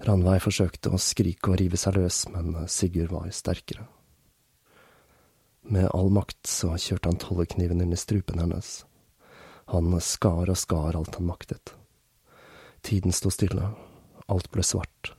Ranveig 0.04 0.42
forsøkte 0.44 0.92
å 0.94 1.00
skrike 1.00 1.52
og 1.52 1.60
rive 1.60 1.78
seg 1.80 1.96
løs, 1.98 2.24
men 2.30 2.66
Sigurd 2.70 3.14
var 3.14 3.30
sterkere. 3.34 3.86
Med 5.64 5.88
all 5.96 6.10
makt 6.12 6.46
så 6.50 6.74
kjørte 6.76 7.08
han 7.08 7.20
tollekniven 7.22 7.80
inn 7.80 7.94
i 7.94 7.98
strupen 7.98 8.42
hennes. 8.42 8.82
Han 9.72 9.94
skar 10.00 10.50
og 10.52 10.60
skar 10.60 10.98
alt 10.98 11.16
han 11.16 11.30
maktet. 11.30 11.72
Tiden 12.84 13.14
sto 13.16 13.32
stille, 13.32 13.70
alt 14.28 14.50
ble 14.52 14.66
svart. 14.66 15.14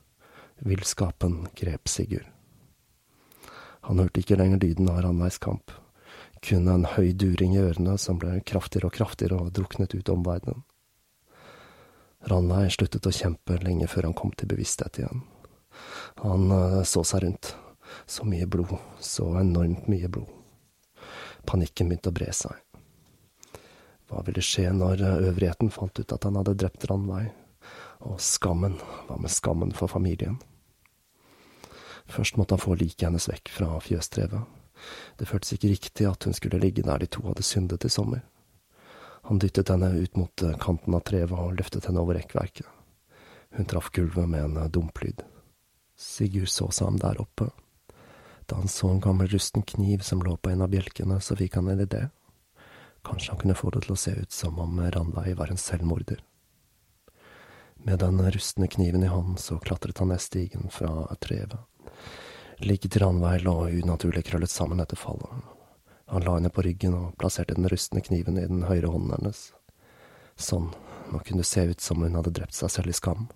Villskapen 0.61 1.47
grep 1.57 1.89
Sigurd. 1.89 2.29
Han 3.89 3.99
hørte 3.99 4.21
ikke 4.21 4.37
lenger 4.37 4.61
lyden 4.61 4.89
av 4.89 5.01
Ranveigs 5.05 5.41
kamp, 5.41 5.73
kun 6.41 6.67
en 6.71 6.87
høy 6.95 7.13
during 7.13 7.55
i 7.55 7.61
ørene 7.61 7.97
som 8.01 8.19
ble 8.21 8.39
kraftigere 8.47 8.89
og 8.89 8.95
kraftigere 8.97 9.39
og 9.39 9.53
druknet 9.55 9.95
ut 9.95 10.11
omverdenen. 10.11 10.63
Ranveig 12.25 12.71
sluttet 12.73 13.05
å 13.05 13.13
kjempe 13.13 13.59
lenge 13.61 13.87
før 13.87 14.09
han 14.09 14.17
kom 14.17 14.31
til 14.33 14.49
bevissthet 14.49 14.99
igjen. 14.99 15.21
Han 16.23 16.49
uh, 16.51 16.81
så 16.87 17.03
seg 17.05 17.25
rundt. 17.25 17.53
Så 18.09 18.25
mye 18.25 18.47
blod, 18.49 18.73
så 18.99 19.27
enormt 19.37 19.85
mye 19.91 20.09
blod. 20.09 20.31
Panikken 21.45 21.91
begynte 21.91 22.09
å 22.09 22.15
bre 22.15 22.31
seg. 22.33 22.57
Hva 24.09 24.23
ville 24.25 24.41
skje 24.41 24.71
når 24.73 25.03
øvrigheten 25.05 25.71
fant 25.73 26.01
ut 26.01 26.13
at 26.13 26.25
han 26.25 26.37
hadde 26.39 26.57
drept 26.57 26.85
Ranveig? 26.89 27.29
Og 28.05 28.19
skammen, 28.21 28.77
hva 29.07 29.17
med 29.21 29.33
skammen 29.33 29.71
for 29.73 29.89
familien? 29.89 30.39
Først 32.11 32.37
måtte 32.37 32.57
han 32.57 32.61
få 32.61 32.75
liket 32.77 33.07
hennes 33.07 33.29
vekk 33.29 33.53
fra 33.53 33.69
fjøstrevet. 33.81 34.64
Det 35.19 35.27
føltes 35.29 35.55
ikke 35.55 35.71
riktig 35.73 36.07
at 36.09 36.27
hun 36.27 36.35
skulle 36.37 36.59
ligge 36.61 36.85
der 36.85 37.01
de 37.01 37.09
to 37.11 37.23
hadde 37.27 37.45
syndet 37.45 37.85
i 37.85 37.91
sommer. 37.91 38.23
Han 39.25 39.39
dyttet 39.41 39.71
henne 39.73 39.89
ut 39.97 40.17
mot 40.19 40.45
kanten 40.61 40.93
av 40.93 41.05
trevet 41.07 41.33
og 41.33 41.55
løftet 41.57 41.87
henne 41.89 42.03
over 42.03 42.19
rekkverket. 42.19 42.67
Hun 43.55 43.65
traff 43.65 43.89
gulvet 43.95 44.29
med 44.29 44.43
en 44.43 44.71
dumplyd. 44.71 45.23
Sigurd 45.95 46.51
så 46.51 46.67
seg 46.75 46.89
ham 46.89 46.99
der 47.01 47.21
oppe. 47.23 47.49
Da 48.45 48.59
han 48.59 48.69
så 48.69 48.91
en 48.91 49.01
gammel 49.01 49.31
rusten 49.31 49.63
kniv 49.65 50.03
som 50.05 50.21
lå 50.21 50.35
på 50.37 50.51
en 50.51 50.61
av 50.61 50.69
bjelkene, 50.69 51.17
så 51.21 51.37
fikk 51.39 51.57
han 51.57 51.71
en 51.71 51.81
idé. 51.81 52.03
Kanskje 53.05 53.31
han 53.31 53.41
kunne 53.41 53.57
få 53.57 53.71
det 53.73 53.85
til 53.85 53.95
å 53.95 53.99
se 53.99 54.13
ut 54.17 54.33
som 54.33 54.59
om 54.61 54.77
Ranveig 54.81 55.37
var 55.39 55.53
en 55.53 55.61
selvmorder. 55.61 56.21
Med 57.85 57.99
den 58.01 58.21
rustne 58.31 58.67
kniven 58.67 59.03
i 59.03 59.09
hånden 59.09 59.37
så 59.37 59.57
klatret 59.61 59.99
han 60.01 60.09
ned 60.09 60.21
stigen 60.21 60.69
fra 60.73 61.05
trevet. 61.21 61.59
Til 62.55 63.01
Ranveig 63.01 63.43
lå 63.43 63.53
unaturlig 63.83 64.23
krøllet 64.29 64.49
sammen 64.49 64.79
etter 64.79 64.95
fallet. 64.95 65.27
Han 66.07 66.23
la 66.23 66.35
henne 66.37 66.51
på 66.53 66.63
ryggen 66.63 66.93
og 66.95 67.15
plasserte 67.19 67.55
den 67.57 67.67
rustne 67.67 67.99
kniven 68.01 68.37
i 68.39 68.45
den 68.47 68.63
høyre 68.69 68.91
hånden 68.93 69.11
hennes. 69.17 69.49
Sånn, 70.39 70.69
nå 71.11 71.19
kunne 71.25 71.43
det 71.43 71.49
se 71.49 71.65
ut 71.67 71.81
som 71.81 72.03
hun 72.03 72.15
hadde 72.15 72.31
drept 72.37 72.55
seg 72.55 72.71
selv 72.71 72.93
i 72.93 72.95
skam. 72.95 73.27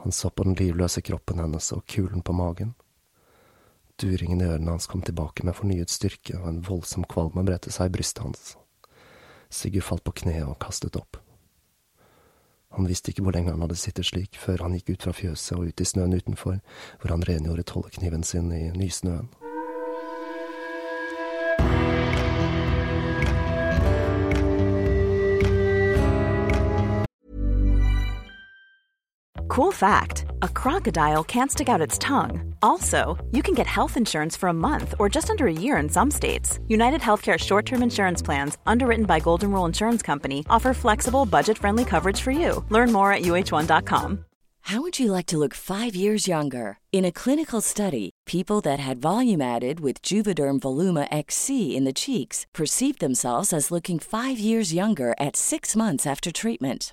Han 0.00 0.12
så 0.12 0.30
på 0.30 0.46
den 0.46 0.56
livløse 0.56 1.02
kroppen 1.04 1.42
hennes 1.42 1.68
og 1.76 1.84
kulen 1.90 2.24
på 2.24 2.32
magen. 2.32 2.72
Duringen 4.00 4.40
i 4.40 4.48
ørene 4.48 4.72
hans 4.72 4.88
kom 4.90 5.04
tilbake 5.04 5.44
med 5.46 5.56
fornyet 5.58 5.92
styrke, 5.92 6.38
og 6.40 6.48
en 6.48 6.62
voldsom 6.64 7.04
kvalme 7.08 7.44
bredte 7.46 7.72
seg 7.74 7.90
i 7.90 7.94
brystet 7.98 8.24
hans. 8.24 8.54
Sigurd 9.52 9.86
falt 9.86 10.04
på 10.04 10.16
kne 10.24 10.40
og 10.48 10.58
kastet 10.64 10.96
opp. 10.98 11.20
Han 12.74 12.88
visste 12.90 13.12
ikke 13.12 13.22
hvor 13.22 13.36
lenge 13.36 13.52
han 13.54 13.62
hadde 13.62 13.78
sittet 13.78 14.08
slik, 14.08 14.38
før 14.40 14.66
han 14.66 14.74
gikk 14.74 14.96
ut 14.96 15.06
fra 15.06 15.14
fjøset 15.14 15.56
og 15.58 15.70
ut 15.70 15.80
i 15.80 15.86
snøen 15.86 16.16
utenfor, 16.18 16.58
hvor 17.00 17.14
han 17.14 17.26
rengjorde 17.28 17.66
tollekniven 17.70 18.26
sin 18.26 18.50
i 18.52 18.66
nysnøen. 18.74 19.30
Cool 29.54 29.70
fact 29.70 30.24
a 30.42 30.48
crocodile 30.48 31.22
can't 31.22 31.48
stick 31.48 31.68
out 31.68 31.80
its 31.80 31.96
tongue. 31.98 32.56
Also, 32.60 33.24
you 33.30 33.40
can 33.40 33.54
get 33.54 33.68
health 33.68 33.96
insurance 33.96 34.36
for 34.36 34.48
a 34.48 34.52
month 34.52 34.96
or 34.98 35.08
just 35.08 35.30
under 35.30 35.46
a 35.46 35.52
year 35.52 35.76
in 35.76 35.88
some 35.88 36.10
states. 36.10 36.58
United 36.66 37.00
Healthcare 37.00 37.38
short 37.38 37.64
term 37.64 37.80
insurance 37.80 38.20
plans, 38.20 38.58
underwritten 38.66 39.04
by 39.04 39.20
Golden 39.20 39.52
Rule 39.52 39.64
Insurance 39.64 40.02
Company, 40.02 40.44
offer 40.50 40.74
flexible, 40.74 41.24
budget 41.24 41.56
friendly 41.56 41.84
coverage 41.84 42.20
for 42.20 42.32
you. 42.32 42.64
Learn 42.68 42.90
more 42.90 43.12
at 43.12 43.22
uh1.com. 43.22 44.24
How 44.62 44.80
would 44.80 44.98
you 44.98 45.12
like 45.12 45.26
to 45.26 45.38
look 45.38 45.54
five 45.54 45.94
years 45.94 46.26
younger? 46.26 46.78
In 46.90 47.04
a 47.04 47.12
clinical 47.12 47.60
study, 47.60 48.10
people 48.26 48.60
that 48.62 48.80
had 48.80 48.98
volume 48.98 49.40
added 49.40 49.78
with 49.78 50.02
Juvederm 50.02 50.58
Voluma 50.58 51.06
XC 51.12 51.76
in 51.76 51.84
the 51.84 51.92
cheeks 51.92 52.44
perceived 52.52 52.98
themselves 52.98 53.52
as 53.52 53.70
looking 53.70 54.00
five 54.00 54.40
years 54.40 54.74
younger 54.74 55.14
at 55.20 55.36
six 55.36 55.76
months 55.76 56.08
after 56.08 56.32
treatment. 56.32 56.92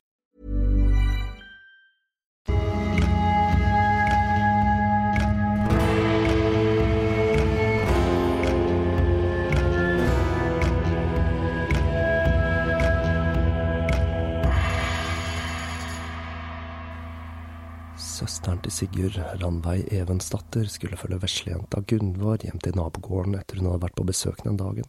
Søsteren 18.41 18.61
til 18.65 18.73
Sigurd, 18.73 19.17
Ranveig 19.37 19.83
Evensdatter, 19.93 20.65
skulle 20.65 20.97
følge 20.97 21.19
veslejenta 21.21 21.77
Gunvor 21.85 22.41
hjem 22.41 22.57
til 22.57 22.73
nabogården 22.73 23.35
etter 23.37 23.59
hun 23.59 23.67
hadde 23.69 23.83
vært 23.83 23.99
på 23.99 24.05
besøk 24.07 24.39
den 24.41 24.55
dagen. 24.57 24.87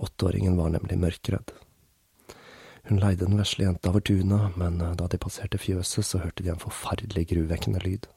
Åtteåringen 0.00 0.56
var 0.56 0.70
nemlig 0.72 0.96
mørkredd. 1.02 1.52
Hun 2.88 3.02
leide 3.02 3.26
den 3.26 3.36
vesle 3.36 3.66
jenta 3.66 3.90
over 3.90 4.00
tunet, 4.00 4.56
men 4.56 4.80
da 4.80 5.04
de 5.04 5.20
passerte 5.20 5.60
fjøset, 5.60 6.00
så 6.00 6.22
hørte 6.22 6.46
de 6.46 6.48
en 6.54 6.62
forferdelig 6.62 7.26
gruvekkende 7.34 7.82
lyd. 7.84 8.08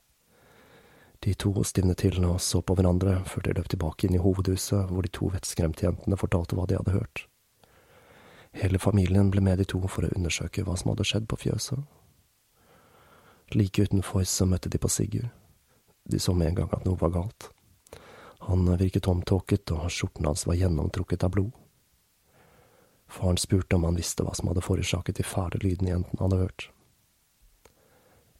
De 1.19 1.35
to 1.35 1.51
stivnet 1.67 1.99
til 1.99 2.23
og 2.23 2.39
så 2.39 2.63
på 2.63 2.79
hverandre 2.79 3.25
før 3.27 3.49
de 3.49 3.57
løp 3.59 3.67
tilbake 3.75 4.07
inn 4.07 4.15
i 4.15 4.23
hovedhuset, 4.23 4.87
hvor 4.87 5.03
de 5.03 5.11
to 5.11 5.33
vettskremte 5.35 5.89
jentene 5.89 6.15
fortalte 6.15 6.55
hva 6.55 6.69
de 6.71 6.79
hadde 6.79 6.95
hørt. 6.95 7.25
Hele 8.55 8.79
familien 8.79 9.35
ble 9.35 9.43
med 9.43 9.59
de 9.59 9.67
to 9.67 9.83
for 9.83 10.07
å 10.07 10.15
undersøke 10.15 10.63
hva 10.63 10.79
som 10.79 10.95
hadde 10.95 11.11
skjedd 11.11 11.27
på 11.27 11.43
fjøset. 11.43 11.83
Like 13.53 13.81
utenfor 13.81 14.23
så 14.23 14.47
møtte 14.49 14.69
de 14.69 14.81
på 14.81 14.89
Sigurd. 14.89 15.29
De 16.09 16.19
så 16.19 16.33
med 16.33 16.47
en 16.47 16.61
gang 16.61 16.73
at 16.73 16.85
noe 16.85 16.97
var 17.01 17.13
galt. 17.13 17.49
Han 18.45 18.67
virket 18.77 19.07
omtåket, 19.09 19.71
og 19.73 19.89
skjorten 19.89 20.25
hans 20.25 20.45
var 20.45 20.57
gjennomtrukket 20.57 21.23
av 21.25 21.33
blod. 21.33 21.51
Faren 23.09 23.37
spurte 23.37 23.77
om 23.77 23.85
han 23.87 23.97
visste 23.97 24.25
hva 24.25 24.33
som 24.37 24.49
hadde 24.49 24.63
forårsaket 24.65 25.17
de 25.17 25.25
fæle 25.25 25.61
lydene 25.61 25.93
jentene 25.93 26.21
hadde 26.21 26.41
hørt. 26.41 26.67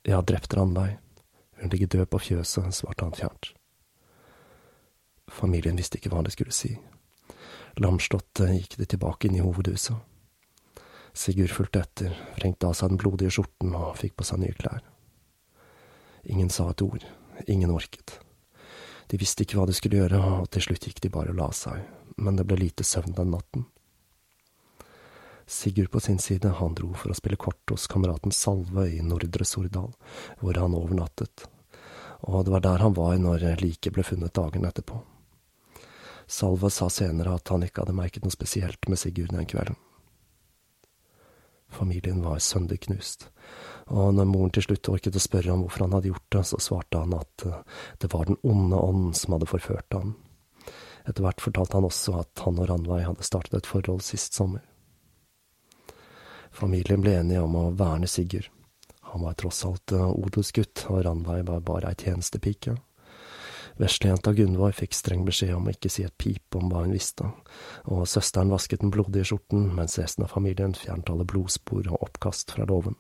Jeg 0.06 0.18
har 0.18 0.26
drept 0.30 0.54
Ranveig. 0.54 0.98
Hun 1.62 1.72
ligger 1.72 1.88
død 1.88 2.10
på 2.14 2.22
fjøset, 2.22 2.74
svarte 2.76 3.06
han 3.06 3.16
fjernt. 3.18 3.54
Familien 5.32 5.78
visste 5.80 5.98
ikke 5.98 6.12
hva 6.14 6.22
de 6.26 6.34
skulle 6.34 6.54
si. 6.54 6.76
Lamslått 7.82 8.44
gikk 8.46 8.78
de 8.78 8.86
tilbake 8.94 9.30
inn 9.30 9.40
i 9.40 9.44
hovedhuset. 9.46 9.98
Sigurd 11.16 11.54
fulgte 11.56 11.82
etter, 11.82 12.14
vrengte 12.36 12.68
av 12.68 12.76
seg 12.78 12.92
den 12.92 13.00
blodige 13.02 13.32
skjorten 13.34 13.74
og 13.74 13.96
fikk 13.98 14.18
på 14.20 14.28
seg 14.28 14.44
nye 14.44 14.58
klær. 14.60 14.84
Ingen 16.26 16.50
sa 16.50 16.70
et 16.70 16.82
ord, 16.82 17.06
ingen 17.48 17.72
orket. 17.72 18.20
De 19.08 19.18
visste 19.22 19.46
ikke 19.46 19.60
hva 19.60 19.68
de 19.70 19.76
skulle 19.78 20.00
gjøre, 20.00 20.18
og 20.18 20.50
til 20.50 20.66
slutt 20.66 20.88
gikk 20.88 21.04
de 21.04 21.12
bare 21.14 21.34
og 21.34 21.40
la 21.40 21.52
seg, 21.54 21.84
men 22.18 22.40
det 22.40 22.48
ble 22.50 22.58
lite 22.64 22.86
søvn 22.88 23.14
den 23.14 23.34
natten. 23.36 23.68
Sigurd 25.46 25.92
på 25.94 26.02
sin 26.02 26.18
side, 26.18 26.50
han 26.58 26.74
dro 26.74 26.90
for 26.98 27.14
å 27.14 27.18
spille 27.18 27.38
kort 27.38 27.70
hos 27.70 27.86
kameraten 27.92 28.34
Salve 28.34 28.88
i 28.90 29.04
Nordre 29.06 29.46
Sordal, 29.46 29.92
hvor 30.42 30.58
han 30.58 30.74
overnattet, 30.74 31.46
og 32.26 32.48
det 32.48 32.56
var 32.56 32.66
der 32.66 32.82
han 32.82 32.98
var 32.98 33.20
når 33.22 33.46
liket 33.62 33.94
ble 33.94 34.06
funnet 34.08 34.34
dagen 34.34 34.66
etterpå. 34.66 35.04
Salve 36.26 36.72
sa 36.74 36.90
senere 36.90 37.36
at 37.38 37.54
han 37.54 37.62
ikke 37.62 37.84
hadde 37.84 38.00
merket 38.00 38.26
noe 38.26 38.34
spesielt 38.34 38.90
med 38.90 38.98
Sigurd 38.98 39.36
den 39.36 39.46
kvelden. 39.46 39.78
Familien 41.76 42.22
var 42.24 42.40
sønderknust, 42.40 43.28
og 43.92 44.14
når 44.16 44.30
moren 44.30 44.54
til 44.56 44.64
slutt 44.66 44.90
orket 44.94 45.18
å 45.18 45.22
spørre 45.22 45.54
om 45.54 45.66
hvorfor 45.66 45.86
han 45.86 45.96
hadde 45.98 46.12
gjort 46.14 46.30
det, 46.34 46.44
så 46.50 46.60
svarte 46.64 47.02
han 47.02 47.16
at 47.18 47.46
eh, 47.46 47.60
det 48.02 48.12
var 48.14 48.30
den 48.30 48.40
onde 48.48 48.80
ånden 48.80 49.14
som 49.18 49.36
hadde 49.36 49.50
forført 49.52 49.98
ham. 49.98 50.16
Etter 51.06 51.22
hvert 51.22 51.44
fortalte 51.44 51.78
han 51.78 51.86
også 51.86 52.16
at 52.24 52.46
han 52.46 52.62
og 52.62 52.70
Ranveig 52.72 53.04
hadde 53.06 53.28
startet 53.28 53.60
et 53.60 53.70
forhold 53.70 54.02
sist 54.06 54.34
sommer. 54.38 54.64
Familien 56.56 57.04
ble 57.04 57.18
enige 57.20 57.44
om 57.44 57.58
å 57.60 57.70
verne 57.76 58.08
Sigurd. 58.10 58.48
Han 59.12 59.24
var 59.28 59.36
tross 59.40 59.62
alt 59.68 59.94
eh, 59.96 60.02
odelsgutt, 60.02 60.88
og 60.90 61.04
Ranveig 61.06 61.46
var 61.48 61.62
bare 61.68 61.92
ei 61.92 62.00
tjenestepike. 62.00 62.78
Veslejenta 63.76 64.32
Gunvor 64.34 64.72
fikk 64.72 64.94
streng 64.96 65.26
beskjed 65.28 65.52
om 65.58 65.66
å 65.68 65.74
ikke 65.74 65.90
si 65.92 66.06
et 66.08 66.16
pip 66.22 66.56
om 66.56 66.70
hva 66.72 66.86
hun 66.86 66.94
visste, 66.96 67.28
og 67.92 68.06
søsteren 68.08 68.54
vasket 68.54 68.80
den 68.86 68.94
blodige 68.94 69.28
skjorten, 69.28 69.68
mens 69.76 69.98
resten 70.00 70.24
av 70.24 70.32
familien 70.32 70.76
fjernet 70.78 71.12
alle 71.12 71.28
blodspor 71.28 71.90
og 71.90 72.06
oppkast 72.08 72.56
fra 72.56 72.68
låven. 72.70 72.96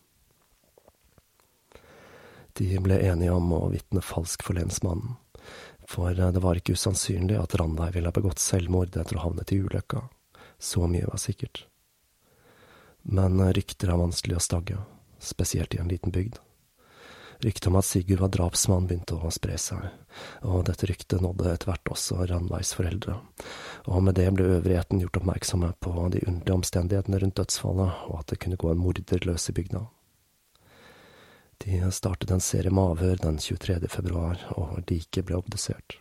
De 2.60 2.68
ble 2.84 3.00
enige 3.08 3.36
om 3.36 3.54
å 3.56 3.70
vitne 3.72 4.04
falsk 4.04 4.44
for 4.44 4.60
lensmannen, 4.60 5.16
for 5.88 6.16
det 6.16 6.44
var 6.44 6.60
ikke 6.60 6.76
usannsynlig 6.76 7.38
at 7.40 7.56
Randveig 7.60 7.96
ville 7.96 8.12
ha 8.12 8.16
begått 8.16 8.44
selvmord 8.44 8.96
etter 8.96 9.16
å 9.16 9.22
ha 9.22 9.30
havnet 9.30 9.52
i 9.56 9.62
ulykka. 9.64 10.06
Så 10.60 10.88
mye 10.88 11.08
var 11.08 11.20
sikkert. 11.22 11.66
Men 13.04 13.38
rykter 13.54 13.92
er 13.92 14.02
vanskelig 14.02 14.40
å 14.40 14.44
stagge, 14.44 14.80
spesielt 15.20 15.76
i 15.76 15.80
en 15.84 15.92
liten 15.92 16.16
bygd. 16.16 16.40
Ryktet 17.46 17.68
om 17.70 17.76
at 17.78 17.86
Sigurd 17.86 18.24
var 18.24 18.32
drapsmann 18.34 18.88
begynte 18.90 19.20
å 19.22 19.30
spre 19.30 19.54
seg, 19.62 19.84
og 20.50 20.64
dette 20.66 20.88
ryktet 20.90 21.22
nådde 21.22 21.52
etter 21.52 21.70
hvert 21.70 21.92
også 21.94 22.24
Ranveis 22.26 22.72
foreldre, 22.74 23.20
og 23.86 24.00
med 24.08 24.18
det 24.18 24.26
ble 24.34 24.48
øvrigheten 24.56 25.04
gjort 25.04 25.20
oppmerksomme 25.20 25.70
på 25.78 25.94
de 26.16 26.24
underlige 26.26 26.56
omstendighetene 26.56 27.20
rundt 27.22 27.38
dødsfallet, 27.38 28.00
og 28.10 28.16
at 28.24 28.34
det 28.34 28.40
kunne 28.42 28.58
gå 28.58 28.72
en 28.72 28.82
morder 28.82 29.30
løs 29.30 29.46
i 29.52 29.56
bygda. 29.60 29.84
De 31.62 31.92
startet 31.94 32.34
en 32.34 32.42
serie 32.42 32.74
med 32.74 32.96
avhør 32.96 33.22
den 33.22 33.38
23. 33.38 33.78
februar, 33.94 34.42
og 34.58 34.82
liket 34.90 35.30
ble 35.30 35.38
obdusert. 35.38 36.00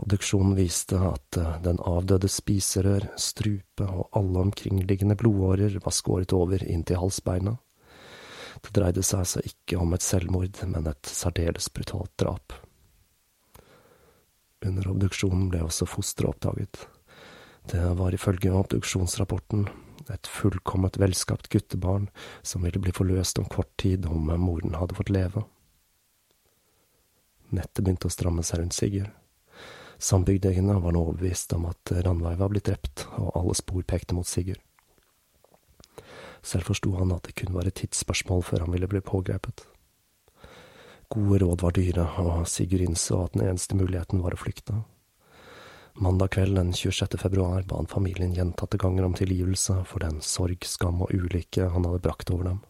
Obduksjonen 0.00 0.56
viste 0.56 0.96
at 0.96 1.36
eh, 1.36 1.58
den 1.64 1.76
avdødes 1.84 2.38
spiserør, 2.40 3.10
strupe 3.20 3.84
og 3.84 4.08
alle 4.16 4.46
omkringliggende 4.46 5.18
blodårer 5.20 5.76
var 5.84 5.92
skåret 5.92 6.32
over 6.32 6.64
inn 6.64 6.86
til 6.88 7.00
halsbeina. 7.02 7.58
Det 8.62 8.74
dreide 8.76 9.02
seg 9.02 9.24
altså 9.24 9.42
ikke 9.46 9.78
om 9.82 9.94
et 9.94 10.04
selvmord, 10.06 10.60
men 10.70 10.86
et 10.90 11.10
særdeles 11.10 11.68
brutalt 11.74 12.12
drap. 12.20 12.54
Under 14.62 14.90
obduksjonen 14.92 15.48
ble 15.50 15.64
også 15.66 15.88
fosteret 15.90 16.36
oppdaget. 16.36 16.84
Det 17.70 17.82
var 17.98 18.14
ifølge 18.14 18.52
obduksjonsrapporten 18.54 19.66
et 20.10 20.26
fullkomment 20.26 20.98
velskapt 20.98 21.48
guttebarn 21.48 22.08
som 22.42 22.62
ville 22.66 22.80
bli 22.82 22.94
forløst 22.94 23.38
om 23.38 23.48
kort 23.50 23.70
tid 23.78 24.06
om 24.06 24.30
moren 24.42 24.74
hadde 24.78 24.96
fått 24.98 25.12
leve. 25.14 25.44
Nettet 27.52 27.84
begynte 27.84 28.08
å 28.08 28.14
stramme 28.14 28.42
seg 28.46 28.62
rundt 28.62 28.76
Sigurd. 28.76 29.10
Sambygdingene 30.02 30.80
var 30.82 30.94
nå 30.94 31.02
overbevist 31.04 31.52
om 31.54 31.68
at 31.70 31.92
Ranveig 32.02 32.38
var 32.40 32.50
blitt 32.50 32.66
drept, 32.66 33.04
og 33.20 33.36
alle 33.38 33.54
spor 33.54 33.84
pekte 33.86 34.16
mot 34.16 34.26
Sigurd. 34.26 34.58
Selv 36.42 36.66
forsto 36.66 36.94
han 36.98 37.12
at 37.14 37.28
det 37.28 37.36
kun 37.38 37.54
var 37.54 37.68
et 37.68 37.78
tidsspørsmål 37.78 38.42
før 38.46 38.66
han 38.66 38.74
ville 38.74 38.90
bli 38.90 39.00
pågrepet. 39.00 39.64
Gode 41.12 41.42
råd 41.42 41.62
var 41.62 41.76
dyre, 41.76 42.06
og 42.22 42.48
Sigurd 42.48 42.82
innså 42.86 43.20
at 43.26 43.36
den 43.36 43.44
eneste 43.46 43.76
muligheten 43.76 44.22
var 44.24 44.34
å 44.34 44.40
flykte. 44.40 44.80
Mandag 46.00 46.32
kveld 46.32 46.56
den 46.56 46.72
26. 46.72 47.18
februar 47.20 47.66
ba 47.68 47.76
han 47.76 47.86
familien 47.90 48.32
gjentatte 48.32 48.80
ganger 48.80 49.04
om 49.04 49.14
tilgivelse 49.14 49.82
for 49.84 50.00
den 50.00 50.22
sorg, 50.24 50.64
skam 50.64 51.02
og 51.04 51.12
ulykke 51.12 51.68
han 51.74 51.84
hadde 51.84 52.00
brakt 52.00 52.32
over 52.32 52.48
dem. 52.48 52.62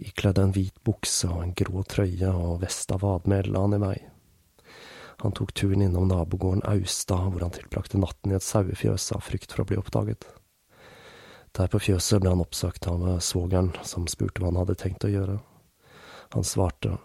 Ikledd 0.00 0.40
en 0.40 0.54
hvit 0.56 0.78
bukse 0.86 1.28
og 1.28 1.42
en 1.44 1.52
grå 1.52 1.84
trøye 1.84 2.32
og 2.32 2.62
vest 2.64 2.94
av 2.96 3.04
vadmel 3.04 3.52
la 3.52 3.66
han 3.66 3.76
i 3.76 3.82
vei. 3.82 3.96
Han 5.22 5.36
tok 5.36 5.52
turen 5.52 5.84
innom 5.84 6.08
nabogården 6.08 6.64
Austad, 6.72 7.28
hvor 7.30 7.44
han 7.44 7.52
tilbrakte 7.54 8.00
natten 8.00 8.32
i 8.32 8.38
et 8.38 8.46
sauefjøs 8.48 9.12
av 9.14 9.20
frykt 9.28 9.52
for 9.52 9.62
å 9.62 9.68
bli 9.68 9.78
oppdaget. 9.78 10.24
Der 11.52 11.68
på 11.68 11.80
fjøset 11.84 12.22
ble 12.22 12.32
han 12.32 12.40
oppsøkt 12.40 12.86
av 12.88 13.02
svogeren, 13.20 13.72
som 13.84 14.06
spurte 14.08 14.40
hva 14.40 14.48
han 14.48 14.60
hadde 14.62 14.78
tenkt 14.80 15.04
å 15.04 15.12
gjøre. 15.12 15.40
Han 16.32 16.44
svarte, 16.48 16.98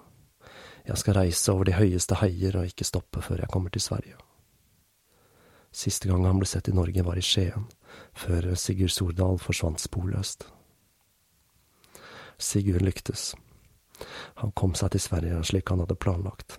Jeg 0.87 0.97
skal 0.97 1.17
reise 1.17 1.51
over 1.51 1.67
de 1.67 1.73
høyeste 1.75 2.15
heier 2.21 2.55
og 2.55 2.69
ikke 2.69 2.85
stoppe 2.87 3.19
før 3.21 3.41
jeg 3.43 3.51
kommer 3.51 3.69
til 3.69 3.83
Sverige. 3.83 4.15
Siste 5.75 6.07
gang 6.07 6.23
han 6.23 6.39
ble 6.39 6.47
sett 6.47 6.69
i 6.71 6.73
Norge, 6.73 7.03
var 7.03 7.19
i 7.19 7.21
Skien, 7.21 7.67
før 8.15 8.53
Sigurd 8.55 8.93
Sordal 8.95 9.35
forsvant 9.37 9.83
sporløst. 9.83 10.47
Sigurd 12.39 12.85
lyktes. 12.87 13.33
Han 14.39 14.53
kom 14.55 14.77
seg 14.79 14.93
til 14.93 15.03
Sverige 15.03 15.41
slik 15.43 15.73
han 15.73 15.83
hadde 15.83 15.99
planlagt. 15.99 16.55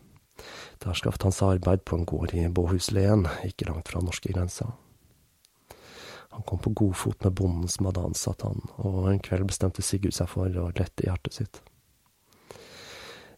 Der 0.85 0.95
skaffet 0.95 1.25
han 1.25 1.35
seg 1.35 1.57
arbeid 1.57 1.87
på 1.89 1.97
en 1.97 2.07
gård 2.07 2.35
i 2.37 2.45
Båhusleden, 2.53 3.27
ikke 3.49 3.71
langt 3.71 3.89
fra 3.89 4.03
norskegrensa. 4.05 4.75
Han 6.39 6.45
kom 6.47 6.59
på 6.59 6.71
god 6.71 6.97
fot 6.97 7.25
med 7.25 7.33
bonden 7.33 7.69
som 7.69 7.87
hadde 7.89 8.03
ansatt 8.07 8.45
han, 8.47 8.61
og 8.77 9.09
en 9.11 9.19
kveld 9.19 9.49
bestemte 9.51 9.83
Sigurd 9.83 10.15
seg 10.15 10.29
for 10.31 10.47
å 10.47 10.69
lette 10.71 11.03
hjertet 11.03 11.35
sitt. 11.35 11.59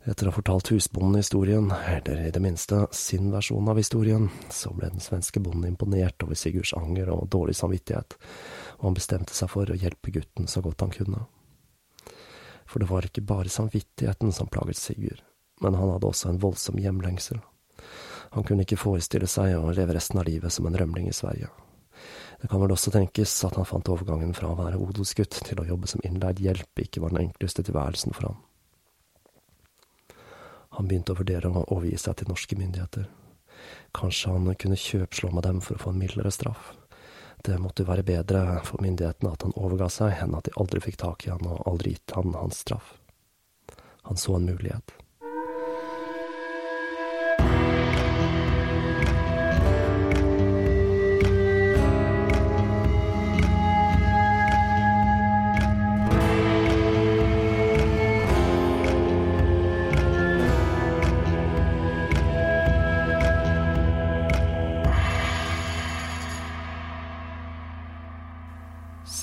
Etter 0.05 0.29
å 0.29 0.35
ha 0.35 0.37
fortalt 0.37 0.69
husbonden 0.75 1.17
historien, 1.17 1.71
eller 1.73 2.21
i 2.27 2.33
det 2.35 2.43
minste 2.45 2.83
sin 2.93 3.31
versjon 3.33 3.71
av 3.73 3.81
historien, 3.81 4.27
så 4.53 4.75
ble 4.77 4.91
den 4.93 5.01
svenske 5.01 5.41
bonden 5.41 5.71
imponert 5.71 6.21
over 6.27 6.37
Sigurds 6.37 6.75
anger 6.77 7.09
og 7.15 7.31
dårlig 7.33 7.57
samvittighet, 7.57 8.19
og 8.77 8.85
han 8.91 8.99
bestemte 9.01 9.39
seg 9.39 9.49
for 9.55 9.73
å 9.73 9.79
hjelpe 9.81 10.13
gutten 10.19 10.45
så 10.45 10.61
godt 10.61 10.85
han 10.85 10.93
kunne. 10.93 11.23
For 12.69 12.85
det 12.85 12.91
var 12.93 13.09
ikke 13.09 13.25
bare 13.33 13.49
samvittigheten 13.49 14.37
som 14.37 14.53
plaget 14.53 14.77
Sigurd, 14.77 15.25
men 15.65 15.81
han 15.81 15.95
hadde 15.97 16.13
også 16.13 16.35
en 16.35 16.43
voldsom 16.45 16.85
hjemlengsel. 16.85 17.41
Han 18.37 18.45
kunne 18.45 18.69
ikke 18.69 18.83
forestille 18.85 19.29
seg 19.39 19.57
å 19.57 19.73
leve 19.73 19.97
resten 19.97 20.21
av 20.21 20.29
livet 20.29 20.53
som 20.53 20.69
en 20.69 20.77
rømling 20.77 21.09
i 21.09 21.17
Sverige. 21.17 21.49
Det 22.41 22.49
kan 22.49 22.63
vel 22.63 22.73
også 22.73 22.93
tenkes 22.95 23.35
at 23.45 23.59
han 23.61 23.69
fant 23.69 23.89
overgangen 23.93 24.33
fra 24.37 24.49
å 24.53 24.59
være 24.59 24.81
odelsgutt 24.81 25.43
til 25.45 25.61
å 25.61 25.67
jobbe 25.69 25.91
som 25.91 26.01
innleid 26.07 26.41
hjelp 26.41 26.85
ikke 26.85 27.03
var 27.05 27.13
den 27.13 27.27
enkleste 27.27 27.65
tilværelsen 27.67 28.17
for 28.17 28.31
ham. 28.31 28.39
Han 30.79 30.89
begynte 30.89 31.13
å 31.13 31.19
vurdere 31.19 31.51
å 31.51 31.67
overgi 31.67 31.99
seg 32.01 32.17
til 32.17 32.31
norske 32.31 32.57
myndigheter. 32.57 33.09
Kanskje 33.97 34.33
han 34.33 34.55
kunne 34.57 34.79
kjøpslå 34.79 35.33
med 35.35 35.45
dem 35.45 35.61
for 35.65 35.77
å 35.77 35.83
få 35.83 35.93
en 35.93 36.01
mildere 36.01 36.33
straff. 36.33 36.71
Det 37.45 37.59
måtte 37.61 37.85
jo 37.85 37.91
være 37.91 38.05
bedre 38.05 38.61
for 38.65 38.81
myndighetene 38.85 39.33
at 39.33 39.45
han 39.45 39.57
overga 39.57 39.89
seg, 39.93 40.15
enn 40.23 40.37
at 40.37 40.49
de 40.49 40.57
aldri 40.61 40.81
fikk 40.85 40.99
tak 41.01 41.27
i 41.27 41.33
han 41.33 41.45
og 41.49 41.65
aldri 41.69 41.95
gitt 41.97 42.17
han 42.17 42.37
hans 42.37 42.63
straff. 42.65 42.95
Han 44.09 44.21
så 44.21 44.37
en 44.37 44.49
mulighet. 44.49 44.93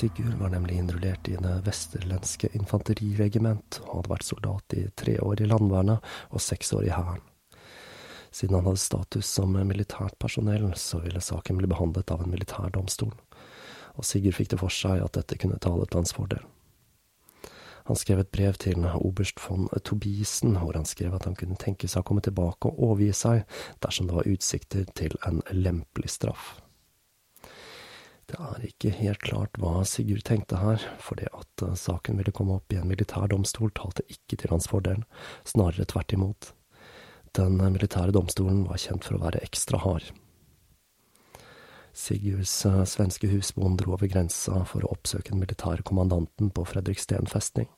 Sigurd 0.07 0.33
var 0.33 0.49
nemlig 0.49 0.75
innrullert 0.75 1.27
i 1.27 1.35
det 1.35 1.53
vesterlenske 1.65 2.47
infanteriregiment 2.55 3.79
og 3.81 3.89
hadde 3.97 4.11
vært 4.13 4.23
soldat 4.27 4.75
i 4.77 4.85
tre 4.95 5.17
år 5.19 5.41
i 5.43 5.47
landvernet 5.49 6.05
og 6.31 6.43
seks 6.43 6.71
år 6.77 6.85
i 6.87 6.93
hæren. 6.93 7.23
Siden 8.31 8.55
han 8.55 8.69
hadde 8.69 8.79
status 8.79 9.27
som 9.27 9.57
militært 9.67 10.15
personell, 10.21 10.69
så 10.79 11.01
ville 11.03 11.19
saken 11.19 11.59
bli 11.59 11.67
behandlet 11.67 12.13
av 12.13 12.23
en 12.23 12.31
militær 12.31 12.71
domstol, 12.71 13.11
og 13.97 14.07
Sigurd 14.07 14.37
fikk 14.37 14.53
det 14.53 14.61
for 14.61 14.71
seg 14.71 15.03
at 15.03 15.17
dette 15.17 15.39
kunne 15.41 15.59
tale 15.59 15.87
til 15.89 15.99
hans 15.99 16.15
fordel. 16.15 16.45
Han 17.89 17.99
skrev 17.99 18.21
et 18.23 18.31
brev 18.31 18.55
til 18.63 18.87
oberst 18.95 19.41
von 19.43 19.67
Tobisen, 19.83 20.55
hvor 20.61 20.77
han 20.77 20.87
skrev 20.87 21.17
at 21.17 21.27
han 21.27 21.35
kunne 21.35 21.59
tenke 21.59 21.89
seg 21.91 22.05
å 22.05 22.07
komme 22.07 22.23
tilbake 22.23 22.71
og 22.71 22.79
overgi 22.93 23.11
seg 23.25 23.59
dersom 23.83 24.07
det 24.07 24.15
var 24.21 24.31
utsikter 24.31 24.87
til 24.95 25.19
en 25.27 25.43
lempelig 25.51 26.15
straff. 26.15 26.55
Det 28.27 28.35
er 28.43 28.63
ikke 28.67 28.91
helt 28.91 29.21
klart 29.23 29.55
hva 29.61 29.85
Sigurd 29.87 30.25
tenkte 30.27 30.59
her, 30.59 30.83
for 30.99 31.15
det 31.15 31.29
at 31.31 31.63
eh, 31.63 31.77
saken 31.79 32.19
ville 32.19 32.33
komme 32.35 32.57
opp 32.59 32.73
i 32.75 32.79
en 32.81 32.89
militær 32.89 33.29
domstol 33.31 33.71
talte 33.71 34.03
ikke 34.11 34.35
til 34.41 34.51
hans 34.51 34.67
fordel, 34.67 35.05
snarere 35.47 35.87
tvert 35.87 36.11
imot. 36.17 36.49
Den 37.37 37.55
militære 37.55 38.11
domstolen 38.11 38.65
var 38.67 38.81
kjent 38.83 39.07
for 39.07 39.15
å 39.15 39.21
være 39.23 39.43
ekstra 39.47 39.79
hard. 39.79 40.11
Sigurds 41.97 42.65
eh, 42.67 42.83
svenske 42.83 43.31
husbond 43.31 43.79
dro 43.79 43.95
over 43.95 44.11
grensa 44.11 44.59
for 44.67 44.83
å 44.83 44.91
oppsøke 44.97 45.31
den 45.31 45.41
militære 45.45 45.87
kommandanten 45.87 46.51
på 46.51 46.67
Fredriksten 46.67 47.31
festning. 47.31 47.71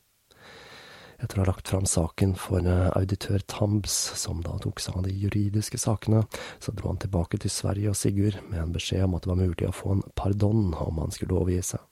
Etter 1.20 1.40
å 1.40 1.44
ha 1.44 1.50
lagt 1.50 1.68
fram 1.68 1.84
saken 1.90 2.34
for 2.40 2.64
eh, 2.64 2.88
auditør 2.96 3.44
Tambs, 3.52 3.96
som 4.16 4.40
da 4.46 4.56
tok 4.64 4.80
seg 4.80 4.96
av 4.96 5.04
de 5.08 5.12
juridiske 5.12 5.80
sakene, 5.82 6.24
så 6.64 6.72
dro 6.72 6.94
han 6.94 7.02
tilbake 7.02 7.42
til 7.44 7.52
Sverige 7.52 7.92
og 7.92 8.00
Sigurd 8.00 8.40
med 8.48 8.62
en 8.62 8.76
beskjed 8.76 9.04
om 9.04 9.18
at 9.18 9.26
det 9.26 9.34
var 9.34 9.42
mulig 9.42 9.68
å 9.68 9.76
få 9.76 9.98
en 9.98 10.04
pardon 10.16 10.70
om 10.80 11.02
han 11.04 11.12
skulle 11.16 11.36
overgi 11.36 11.74
seg. 11.74 11.84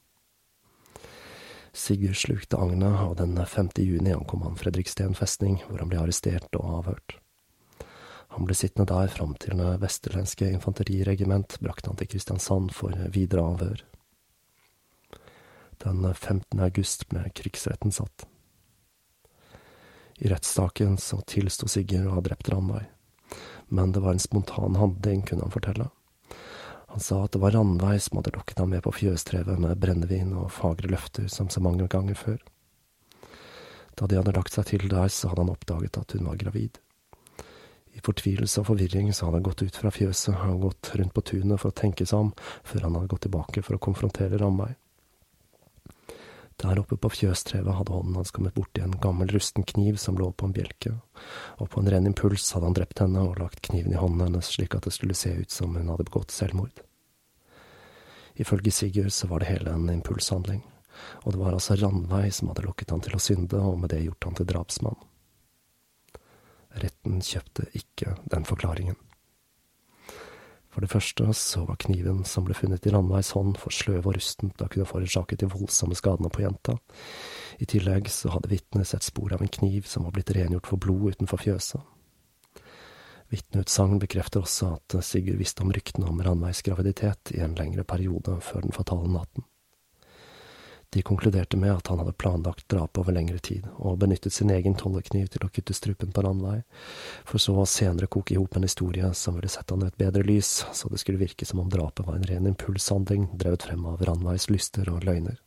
Sigurd 1.78 2.18
slukte 2.18 2.58
agnet, 2.58 3.04
og 3.04 3.18
den 3.20 3.36
5. 3.38 3.74
juni 3.84 4.16
ankom 4.16 4.48
han 4.48 4.56
Fredriksten 4.58 5.14
festning, 5.18 5.60
hvor 5.68 5.84
han 5.84 5.92
ble 5.92 6.00
arrestert 6.02 6.56
og 6.58 6.80
avhørt. 6.80 7.18
Han 8.34 8.48
ble 8.48 8.56
sittende 8.58 8.88
der 8.90 9.12
fram 9.12 9.36
til 9.42 9.60
det 9.60 9.76
vesterlenske 9.84 10.50
infanteriregiment 10.56 11.60
brakte 11.64 11.92
han 11.92 12.00
til 12.00 12.10
Kristiansand 12.12 12.72
for 12.76 12.96
videre 13.14 13.44
avhør. 13.44 13.84
Den 15.84 16.02
15. 16.14 16.58
august 16.64 17.06
ble 17.12 17.28
krigsretten 17.38 17.94
satt. 17.94 18.26
I 20.18 20.30
rettssaken 20.32 20.98
så 20.98 21.20
tilsto 21.30 21.68
Sigurd 21.70 22.08
å 22.10 22.16
ha 22.18 22.24
drept 22.26 22.50
Randveig. 22.50 22.88
men 23.68 23.92
det 23.92 24.00
var 24.00 24.16
en 24.16 24.20
spontan 24.20 24.76
handling, 24.76 25.22
kunne 25.22 25.44
han 25.44 25.52
fortelle. 25.52 25.90
Han 26.88 27.00
sa 27.04 27.24
at 27.24 27.34
det 27.36 27.42
var 27.44 27.52
Randveig 27.52 28.02
som 28.02 28.18
hadde 28.18 28.32
lokket 28.34 28.60
ham 28.60 28.70
med 28.72 28.82
på 28.86 28.94
fjøstrevet 28.96 29.60
med 29.60 29.78
brennevin 29.78 30.32
og 30.40 30.54
fagre 30.56 30.88
løfter 30.88 31.28
som 31.28 31.50
så 31.52 31.60
mange 31.60 31.88
ganger 31.92 32.16
før. 32.16 32.40
Da 34.00 34.08
de 34.08 34.18
hadde 34.18 34.34
lagt 34.34 34.56
seg 34.56 34.70
til 34.72 34.88
der, 34.88 35.12
så 35.12 35.30
hadde 35.30 35.44
han 35.44 35.52
oppdaget 35.52 36.00
at 36.00 36.16
hun 36.16 36.30
var 36.30 36.40
gravid. 36.40 36.80
I 37.98 38.02
fortvilelse 38.06 38.62
og 38.62 38.70
forvirring 38.72 39.12
så 39.12 39.28
hadde 39.28 39.42
han 39.42 39.48
gått 39.50 39.66
ut 39.66 39.78
fra 39.78 39.92
fjøset 39.92 40.36
og 40.48 40.68
gått 40.70 40.92
rundt 40.96 41.14
på 41.14 41.26
tunet 41.26 41.60
for 41.60 41.74
å 41.74 41.78
tenke 41.78 42.06
seg 42.06 42.28
om, 42.28 42.34
før 42.64 42.88
han 42.88 42.98
hadde 42.98 43.12
gått 43.14 43.26
tilbake 43.28 43.66
for 43.66 43.78
å 43.78 43.84
konfrontere 43.84 44.40
Ranveig. 44.40 44.78
Der 46.58 46.80
oppe 46.82 46.98
på 46.98 47.10
fjøstrevet 47.14 47.76
hadde 47.78 47.94
hånden 47.94 48.16
hans 48.18 48.32
kommet 48.34 48.56
borti 48.58 48.82
en 48.82 48.96
gammel 49.02 49.30
rusten 49.30 49.66
kniv 49.68 50.00
som 50.02 50.18
lå 50.18 50.32
på 50.34 50.48
en 50.48 50.56
bjelke, 50.56 50.96
og 51.62 51.70
på 51.70 51.84
en 51.84 51.90
ren 51.94 52.10
impuls 52.10 52.50
hadde 52.56 52.66
han 52.66 52.78
drept 52.80 53.04
henne 53.04 53.22
og 53.22 53.38
lagt 53.38 53.62
kniven 53.70 53.94
i 53.94 54.00
hånden 54.00 54.24
hennes 54.26 54.50
slik 54.56 54.74
at 54.74 54.88
det 54.88 54.96
skulle 54.96 55.18
se 55.18 55.36
ut 55.38 55.54
som 55.54 55.78
hun 55.78 55.92
hadde 55.94 56.08
begått 56.10 56.34
selvmord. 56.34 56.82
Ifølge 58.42 58.74
Sigurd 58.74 59.14
så 59.14 59.30
var 59.30 59.42
det 59.42 59.52
hele 59.52 59.74
en 59.74 59.90
impulshandling, 59.94 60.64
og 61.26 61.34
det 61.34 61.42
var 61.44 61.54
altså 61.54 61.78
Ranveig 61.78 62.34
som 62.34 62.50
hadde 62.50 62.66
lokket 62.66 62.94
han 62.94 63.06
til 63.06 63.18
å 63.18 63.22
synde 63.22 63.62
og 63.62 63.78
med 63.82 63.94
det 63.94 64.02
gjort 64.08 64.30
han 64.30 64.42
til 64.42 64.50
drapsmann. 64.50 64.98
Retten 66.78 67.22
kjøpte 67.22 67.70
ikke 67.78 68.18
den 68.34 68.46
forklaringen. 68.50 68.98
For 70.78 70.86
det 70.86 70.92
første 70.92 71.26
så 71.34 71.64
var 71.66 71.80
kniven 71.82 72.20
som 72.30 72.44
ble 72.46 72.54
funnet 72.54 72.84
i 72.86 72.92
Ranveigs 72.94 73.32
hånd 73.34 73.56
for 73.58 73.74
sløv 73.74 74.04
og 74.12 74.14
rusten 74.14 74.52
da 74.60 74.68
kunne 74.70 74.86
forårsaket 74.86 75.42
de 75.42 75.50
voldsomme 75.50 75.98
skadene 75.98 76.30
på 76.30 76.44
jenta. 76.44 76.76
I 77.58 77.66
tillegg 77.66 78.12
så 78.14 78.30
hadde 78.30 78.52
vitnet 78.52 78.86
sett 78.86 79.08
spor 79.08 79.34
av 79.34 79.42
en 79.42 79.50
kniv 79.50 79.90
som 79.90 80.06
var 80.06 80.14
blitt 80.14 80.30
rengjort 80.38 80.70
for 80.70 80.78
blod 80.78 81.18
utenfor 81.18 81.42
fjøset. 81.42 81.82
Vitneutsagn 83.34 83.98
bekrefter 84.06 84.46
også 84.46 84.76
at 84.76 85.00
Sigurd 85.02 85.42
visste 85.42 85.66
om 85.66 85.74
ryktene 85.74 86.12
om 86.14 86.22
Ranveis 86.22 86.62
graviditet 86.62 87.34
i 87.34 87.42
en 87.42 87.58
lengre 87.58 87.82
periode 87.82 88.38
før 88.46 88.70
den 88.70 88.78
fatale 88.78 89.10
natten. 89.18 89.50
De 90.98 91.02
konkluderte 91.02 91.58
med 91.58 91.76
at 91.76 91.88
han 91.88 92.00
hadde 92.00 92.12
planlagt 92.12 92.70
drapet 92.70 92.98
over 92.98 93.14
lengre 93.14 93.38
tid, 93.38 93.68
og 93.78 94.00
benyttet 94.02 94.34
sin 94.34 94.50
egen 94.50 94.74
tollekniv 94.74 95.28
til 95.30 95.44
å 95.46 95.50
kutte 95.54 95.76
strupen 95.78 96.10
på 96.10 96.24
Ranveig, 96.26 96.64
for 97.22 97.38
så 97.38 97.54
å 97.62 97.66
senere 97.70 98.10
koke 98.10 98.34
i 98.34 98.40
hop 98.40 98.58
en 98.58 98.66
historie 98.66 99.12
som 99.14 99.38
ville 99.38 99.52
sett 99.54 99.70
han 99.70 99.86
i 99.86 99.92
et 99.92 100.00
bedre 100.02 100.26
lys, 100.26 100.50
så 100.74 100.90
det 100.90 100.98
skulle 101.04 101.22
virke 101.22 101.46
som 101.46 101.62
om 101.62 101.70
drapet 101.70 102.02
var 102.08 102.18
en 102.18 102.26
ren 102.26 102.50
impulshandling 102.50 103.28
drevet 103.38 103.68
frem 103.68 103.86
av 103.86 104.02
Ranveigs 104.10 104.50
lyster 104.50 104.90
og 104.90 105.06
løgner. 105.06 105.38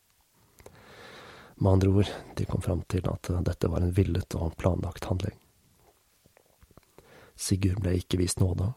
Med 1.58 1.72
andre 1.72 1.96
ord, 1.98 2.14
de 2.38 2.46
kom 2.46 2.62
fram 2.62 2.86
til 2.86 3.10
at 3.10 3.32
dette 3.50 3.74
var 3.74 3.82
en 3.82 3.96
villet 3.98 4.38
og 4.38 4.54
planlagt 4.54 5.10
handling. 5.10 5.34
Sigurd 7.34 7.82
ble 7.82 7.98
ikke 7.98 8.22
vist 8.22 8.38
nåde. 8.38 8.70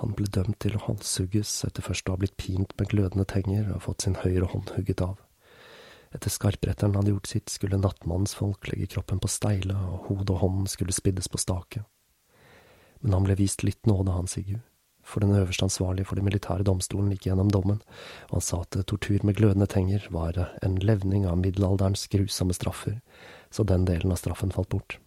Han 0.00 0.12
ble 0.16 0.28
dømt 0.28 0.58
til 0.60 0.76
å 0.76 0.82
halshugges 0.86 1.52
etter 1.64 1.84
først 1.84 2.08
å 2.08 2.16
ha 2.16 2.20
blitt 2.20 2.36
pint 2.40 2.72
med 2.76 2.90
glødende 2.90 3.24
tenger 3.28 3.70
og 3.72 3.84
fått 3.86 4.04
sin 4.04 4.18
høyre 4.20 4.50
hånd 4.52 4.74
hugget 4.76 5.00
av. 5.04 5.16
Etter 6.14 6.32
skarpretteren 6.32 6.94
hadde 6.96 7.12
gjort 7.14 7.28
sitt, 7.30 7.50
skulle 7.52 7.80
nattmannens 7.80 8.36
folk 8.36 8.68
legge 8.70 8.88
kroppen 8.94 9.20
på 9.20 9.30
steile, 9.30 9.74
og 9.74 10.10
hodet 10.10 10.34
og 10.36 10.42
hånden 10.44 10.68
skulle 10.70 10.94
spiddes 10.94 11.28
på 11.32 11.40
stake. 11.40 11.82
Men 13.00 13.16
han 13.16 13.26
ble 13.26 13.36
vist 13.40 13.64
litt 13.66 13.88
nåde, 13.88 14.14
han 14.14 14.28
Sigurd, 14.30 14.62
for 15.06 15.24
den 15.24 15.34
øverste 15.36 15.66
ansvarlige 15.66 16.08
for 16.08 16.18
den 16.18 16.26
militære 16.28 16.66
domstolen 16.66 17.12
gikk 17.14 17.28
gjennom 17.28 17.50
dommen, 17.52 17.80
og 18.28 18.38
han 18.38 18.46
sa 18.46 18.62
at 18.64 18.78
tortur 18.90 19.24
med 19.24 19.36
glødende 19.38 19.68
tenger 19.70 20.06
var 20.14 20.38
en 20.62 20.78
levning 20.82 21.26
av 21.28 21.40
middelalderens 21.40 22.06
grusomme 22.12 22.56
straffer, 22.56 23.00
så 23.50 23.64
den 23.64 23.88
delen 23.88 24.12
av 24.12 24.20
straffen 24.22 24.54
falt 24.54 24.72
bort. 24.72 24.98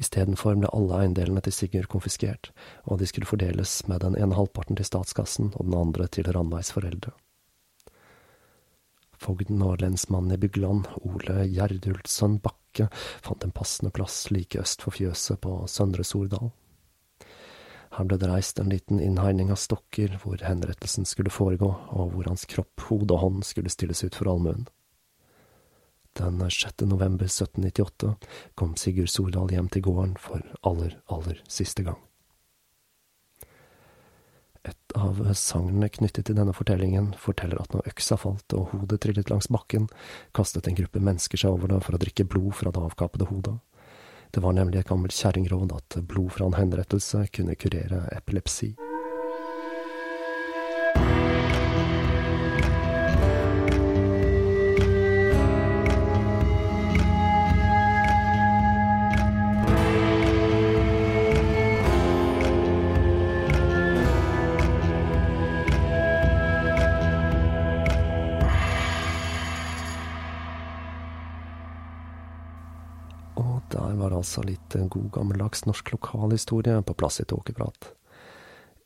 Istedenfor 0.00 0.56
ble 0.58 0.70
alle 0.74 1.02
eiendelene 1.04 1.42
til 1.44 1.54
Sigurd 1.54 1.86
konfiskert, 1.92 2.50
og 2.84 2.98
de 2.98 3.06
skulle 3.06 3.28
fordeles 3.30 3.76
med 3.90 4.02
den 4.02 4.16
ene 4.18 4.34
halvparten 4.34 4.78
til 4.78 4.88
statskassen 4.88 5.52
og 5.54 5.68
den 5.68 5.76
andre 5.78 6.08
til 6.10 6.26
Ranveis 6.34 6.72
foreldre. 6.74 7.14
Fogden 9.14 9.62
og 9.62 9.78
lensmannen 9.80 10.34
i 10.34 10.40
Bygland, 10.40 10.88
Ole 11.06 11.46
Gjerdulfsson 11.48 12.40
Bakke, 12.44 12.90
fant 13.22 13.46
en 13.46 13.54
passende 13.54 13.94
plass 13.94 14.26
like 14.34 14.58
øst 14.60 14.82
for 14.82 14.96
fjøset 14.96 15.40
på 15.40 15.62
Søndre 15.70 16.04
Sordal. 16.04 16.50
Her 17.94 18.08
ble 18.10 18.18
det 18.18 18.26
reist 18.26 18.58
en 18.58 18.72
liten 18.72 18.98
innhegning 18.98 19.52
av 19.54 19.60
stokker 19.62 20.18
hvor 20.24 20.42
henrettelsen 20.42 21.06
skulle 21.06 21.30
foregå, 21.30 21.70
og 21.94 22.10
hvor 22.10 22.26
hans 22.26 22.42
kropp, 22.50 22.88
hode 22.90 23.14
og 23.14 23.22
hånd 23.22 23.44
skulle 23.46 23.70
stilles 23.70 24.02
ut 24.02 24.18
for 24.18 24.32
allmuen. 24.32 24.66
Den 26.14 26.50
6. 26.50 26.80
november 26.80 27.24
1798 27.24 28.14
kom 28.54 28.76
Sigurd 28.76 29.10
Sordal 29.10 29.50
hjem 29.50 29.68
til 29.68 29.82
gården 29.82 30.12
for 30.22 30.44
aller, 30.62 30.94
aller 31.10 31.40
siste 31.50 31.82
gang. 31.82 31.98
Et 34.64 34.94
av 34.96 35.18
sagnene 35.34 35.90
knyttet 35.92 36.28
til 36.28 36.38
denne 36.38 36.54
fortellingen 36.54 37.10
forteller 37.18 37.58
at 37.60 37.74
når 37.74 37.90
øksa 37.90 38.16
falt 38.20 38.54
og 38.54 38.70
hodet 38.70 39.00
trillet 39.02 39.32
langs 39.32 39.50
bakken, 39.50 39.90
kastet 40.32 40.70
en 40.70 40.78
gruppe 40.78 41.02
mennesker 41.02 41.42
seg 41.42 41.58
over 41.58 41.74
det 41.74 41.82
for 41.82 41.98
å 41.98 42.02
drikke 42.06 42.28
blod 42.30 42.54
fra 42.62 42.70
det 42.70 42.86
avkappede 42.86 43.28
hodet. 43.28 43.58
Det 44.30 44.42
var 44.42 44.54
nemlig 44.54 44.80
et 44.80 44.88
gammelt 44.88 45.18
kjerringråd 45.18 45.74
at 45.74 45.98
blod 46.06 46.30
fra 46.38 46.46
en 46.46 46.58
henrettelse 46.58 47.26
kunne 47.34 47.58
kurere 47.58 48.06
epilepsi. 48.14 48.76
Altså 74.24 74.42
litt 74.42 74.74
god 74.74 75.10
gammeldags 75.12 75.66
norsk 75.66 75.92
lokalhistorie 75.92 76.82
på 76.82 76.94
plass 76.94 77.20
i 77.20 77.24
Tåkeprat. 77.24 77.92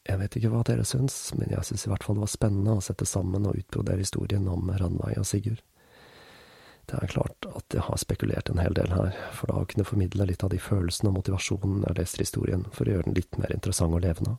Jeg 0.09 0.19
vet 0.19 0.37
ikke 0.37 0.51
hva 0.53 0.63
dere 0.65 0.85
syns, 0.89 1.35
men 1.37 1.51
jeg 1.53 1.65
syns 1.69 1.85
i 1.85 1.91
hvert 1.91 2.05
fall 2.05 2.17
det 2.17 2.25
var 2.25 2.33
spennende 2.33 2.77
å 2.79 2.85
sette 2.85 3.07
sammen 3.07 3.47
og 3.47 3.59
utbrodere 3.61 4.01
historien 4.01 4.49
om 4.49 4.71
Ranveig 4.71 5.19
og 5.21 5.27
Sigurd. 5.29 5.61
Det 6.89 6.97
er 6.97 7.11
klart 7.13 7.45
at 7.53 7.75
jeg 7.77 7.85
har 7.85 8.01
spekulert 8.01 8.49
en 8.49 8.63
hel 8.63 8.73
del 8.73 8.89
her, 8.89 9.13
for 9.37 9.53
da 9.53 9.61
å 9.61 9.67
kunne 9.69 9.85
formidle 9.85 10.25
litt 10.31 10.45
av 10.45 10.55
de 10.55 10.61
følelsene 10.63 11.11
og 11.11 11.19
motivasjonen 11.19 11.85
jeg 11.85 11.99
leser 11.99 12.25
historien, 12.25 12.65
for 12.73 12.89
å 12.89 12.95
gjøre 12.95 13.11
den 13.11 13.19
litt 13.19 13.37
mer 13.37 13.53
interessant 13.53 13.93
og 13.93 14.01
levende. 14.07 14.39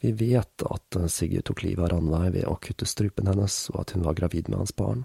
Vi 0.00 0.12
vet 0.16 0.62
at 0.64 0.96
Sigurd 1.12 1.44
tok 1.44 1.62
livet 1.62 1.84
av 1.84 1.90
Ranveig 1.92 2.32
ved 2.38 2.46
å 2.48 2.56
kutte 2.62 2.88
strupen 2.88 3.28
hennes, 3.28 3.66
og 3.74 3.82
at 3.82 3.92
hun 3.92 4.06
var 4.06 4.16
gravid 4.16 4.48
med 4.48 4.62
hans 4.62 4.72
barn. 4.76 5.04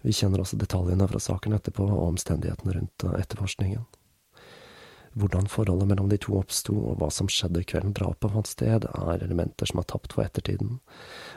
Vi 0.00 0.14
kjenner 0.16 0.40
også 0.40 0.56
detaljene 0.60 1.08
fra 1.10 1.20
saken 1.20 1.52
etterpå, 1.58 1.84
og 1.84 2.14
omstendighetene 2.14 2.78
rundt 2.78 3.04
etterforskningen. 3.12 3.84
Hvordan 5.12 5.50
forholdet 5.52 5.88
mellom 5.90 6.08
de 6.08 6.16
to 6.24 6.38
oppsto, 6.38 6.72
og 6.72 6.96
hva 7.02 7.10
som 7.12 7.28
skjedde 7.28 7.66
kvelden 7.68 7.92
drapet 7.92 8.32
fant 8.32 8.48
sted, 8.48 8.86
er 8.88 9.24
elementer 9.26 9.68
som 9.68 9.82
er 9.82 9.88
tapt 9.92 10.14
for 10.16 10.24
ettertiden, 10.24 10.78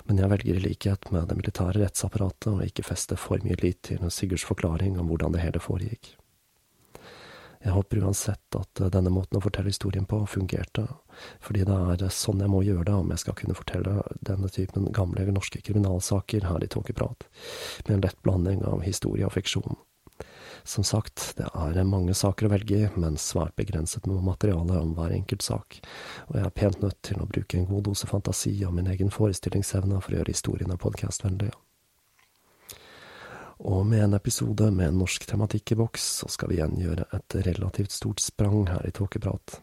men 0.07 0.21
jeg 0.21 0.31
velger 0.31 0.59
i 0.59 0.63
likhet 0.69 1.09
med 1.11 1.27
det 1.27 1.35
militære 1.41 1.81
rettsapparatet 1.81 2.53
å 2.53 2.63
ikke 2.63 2.87
feste 2.87 3.19
for 3.19 3.43
mye 3.43 3.59
lit 3.59 3.81
til 3.89 4.07
Sigurds 4.07 4.47
forklaring 4.47 4.95
om 5.01 5.11
hvordan 5.11 5.35
det 5.35 5.43
hele 5.43 5.59
foregikk. 5.59 6.13
Jeg 7.65 7.73
håper 7.73 8.03
uansett 8.05 8.55
at 8.55 8.79
denne 8.93 9.11
måten 9.11 9.39
å 9.39 9.43
fortelle 9.43 9.73
historien 9.73 10.05
på 10.07 10.21
fungerte, 10.29 10.85
fordi 11.43 11.65
det 11.67 11.79
er 12.05 12.13
sånn 12.13 12.43
jeg 12.43 12.51
må 12.51 12.61
gjøre 12.65 12.87
det 12.89 12.95
om 12.99 13.11
jeg 13.13 13.23
skal 13.23 13.37
kunne 13.39 13.57
fortelle 13.57 13.97
denne 14.25 14.51
typen 14.51 14.91
gamle 14.95 15.25
norske 15.31 15.61
kriminalsaker 15.65 16.47
her 16.49 16.63
i 16.63 16.71
Tåkeprat, 16.71 17.27
med 17.87 17.97
en 17.97 18.07
lett 18.07 18.21
blanding 18.23 18.63
av 18.67 18.85
historie 18.85 19.27
og 19.27 19.35
fiksjon. 19.35 19.77
Som 20.65 20.83
sagt, 20.83 21.35
det 21.37 21.45
er 21.45 21.83
mange 21.85 22.15
saker 22.17 22.47
å 22.47 22.49
velge 22.49 22.77
i, 22.77 22.87
men 22.97 23.19
svært 23.21 23.53
begrenset 23.59 24.07
med 24.09 24.23
materiale 24.25 24.79
om 24.81 24.95
hver 24.97 25.13
enkelt 25.13 25.45
sak, 25.45 25.77
og 26.25 26.39
jeg 26.39 26.47
er 26.47 26.55
pent 26.57 26.81
nødt 26.81 26.97
til 27.05 27.21
å 27.21 27.27
bruke 27.29 27.59
en 27.59 27.67
god 27.69 27.85
dose 27.85 28.09
fantasi 28.09 28.55
og 28.65 28.73
min 28.73 28.89
egen 28.89 29.13
forestillingsevne 29.13 30.01
for 30.01 30.15
å 30.15 30.19
gjøre 30.19 30.33
historiene 30.33 30.79
podkastvennlige. 30.81 31.53
Og 33.65 33.85
med 33.87 34.03
en 34.03 34.17
episode 34.17 34.71
med 34.73 34.97
norsk 34.97 35.29
tematikk 35.29 35.75
i 35.75 35.79
boks, 35.79 36.09
så 36.23 36.31
skal 36.33 36.51
vi 36.51 36.57
igjen 36.57 36.75
gjøre 36.81 37.05
et 37.15 37.37
relativt 37.45 37.93
stort 37.93 38.23
sprang 38.23 38.65
her 38.67 38.89
i 38.89 38.91
Tåkeprat. 38.95 39.59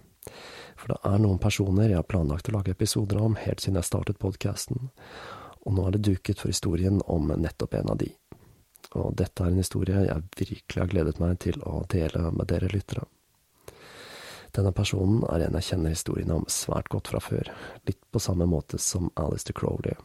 For 0.76 0.94
det 0.94 0.98
er 1.08 1.22
noen 1.22 1.40
personer 1.42 1.90
jeg 1.90 2.00
har 2.00 2.08
planlagt 2.08 2.48
å 2.50 2.56
lage 2.56 2.74
episoder 2.74 3.20
om 3.22 3.38
helt 3.40 3.62
siden 3.62 3.80
jeg 3.80 3.90
startet 3.90 4.22
podkasten, 4.22 4.90
og 5.62 5.76
nå 5.76 5.86
er 5.86 5.96
det 5.96 6.06
duket 6.08 6.42
for 6.42 6.50
historien 6.50 7.00
om 7.06 7.30
nettopp 7.38 7.78
en 7.78 7.94
av 7.94 8.00
de 8.02 8.10
og 8.98 9.16
dette 9.16 9.42
er 9.42 9.52
en 9.52 9.62
historie 9.62 10.04
jeg 10.06 10.28
virkelig 10.36 10.82
har 10.82 10.90
gledet 10.90 11.18
meg 11.22 11.38
til 11.44 11.58
å 11.68 11.82
dele 11.92 12.30
med 12.34 12.48
dere 12.50 12.70
lyttere. 12.72 13.06
Denne 14.52 14.74
personen 14.76 15.22
er 15.32 15.46
en 15.46 15.54
jeg 15.56 15.70
kjenner 15.70 15.94
historien 15.94 16.32
om 16.34 16.42
svært 16.50 16.90
godt 16.92 17.08
fra 17.08 17.22
før, 17.24 17.48
litt 17.88 18.02
på 18.12 18.20
samme 18.20 18.44
måte 18.44 18.76
som 18.82 19.08
Alistair 19.16 19.56
Crowley, 19.56 19.96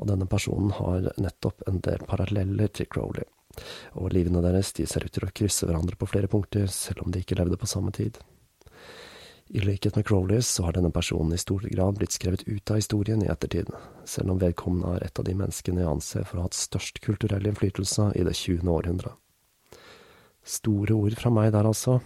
og 0.00 0.08
denne 0.08 0.28
personen 0.30 0.72
har 0.78 1.10
nettopp 1.20 1.66
en 1.68 1.82
del 1.84 2.06
paralleller 2.08 2.72
til 2.72 2.88
Crowley, 2.88 3.28
og 3.92 4.14
livene 4.16 4.40
deres 4.44 4.72
de 4.78 4.88
ser 4.88 5.04
ut 5.04 5.12
til 5.12 5.28
å 5.28 5.34
krysse 5.36 5.68
hverandre 5.68 6.00
på 6.00 6.08
flere 6.08 6.32
punkter, 6.32 6.64
selv 6.72 7.04
om 7.04 7.12
de 7.12 7.20
ikke 7.20 7.36
levde 7.36 7.60
på 7.60 7.68
samme 7.68 7.92
tid. 7.92 8.16
I 9.48 9.60
likhet 9.60 9.96
med 9.96 10.06
Crowley 10.06 10.42
så 10.42 10.64
har 10.64 10.72
denne 10.72 10.90
personen 10.90 11.32
i 11.32 11.38
stor 11.38 11.60
grad 11.68 11.98
blitt 11.98 12.14
skrevet 12.16 12.46
ut 12.48 12.70
av 12.70 12.78
historien 12.80 13.22
i 13.22 13.28
ettertid, 13.28 13.68
selv 14.08 14.32
om 14.32 14.40
vedkommende 14.40 14.94
er 14.96 15.04
et 15.04 15.20
av 15.20 15.26
de 15.26 15.34
menneskene 15.36 15.82
jeg 15.82 15.90
anser 15.90 16.24
for 16.24 16.38
å 16.38 16.44
ha 16.44 16.48
hatt 16.48 16.56
størst 16.56 17.02
kulturell 17.04 17.44
innflytelse 17.50 18.10
i 18.16 18.24
det 18.24 18.32
20. 18.40 18.64
århundre. 18.72 19.12
Store 20.44 20.96
ord 20.96 21.16
fra 21.16 21.32
meg 21.32 21.52
der, 21.52 21.68
altså. 21.68 21.98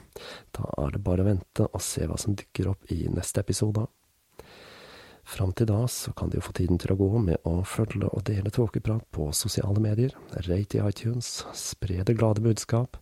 Da 0.55 0.67
er 0.83 0.93
det 0.95 1.03
bare 1.07 1.25
å 1.25 1.29
vente 1.31 1.67
og 1.67 1.83
se 1.83 2.07
hva 2.07 2.19
som 2.19 2.37
dukker 2.39 2.71
opp 2.71 2.91
i 2.95 3.05
neste 3.11 3.43
episode. 3.43 3.87
Fram 5.29 5.53
til 5.53 5.69
da 5.69 5.83
så 5.93 6.15
kan 6.17 6.31
de 6.33 6.39
jo 6.39 6.45
få 6.47 6.55
tiden 6.57 6.79
til 6.81 6.95
å 6.95 6.97
gå 6.97 7.09
med 7.21 7.45
å 7.49 7.59
følge 7.69 8.09
og 8.09 8.25
dele 8.25 8.49
tåkeprat 8.55 9.05
på 9.13 9.27
sosiale 9.37 9.81
medier, 9.85 10.15
rate 10.47 10.79
i 10.79 10.81
iTunes, 10.81 11.29
spre 11.53 12.01
det 12.01 12.17
glade 12.17 12.41
budskap, 12.41 12.97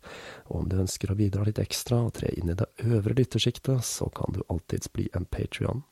og 0.49 0.57
om 0.65 0.67
du 0.67 0.75
ønsker 0.83 1.12
å 1.12 1.19
bidra 1.19 1.47
litt 1.47 1.62
ekstra 1.62 2.01
og 2.09 2.17
tre 2.19 2.33
inn 2.35 2.51
i 2.51 2.59
det 2.59 2.67
øvre 2.83 3.15
lyttersjiktet, 3.15 3.87
så 3.87 4.11
kan 4.11 4.35
du 4.35 4.43
alltids 4.51 4.91
bli 4.91 5.07
en 5.15 5.29
patrion. 5.31 5.85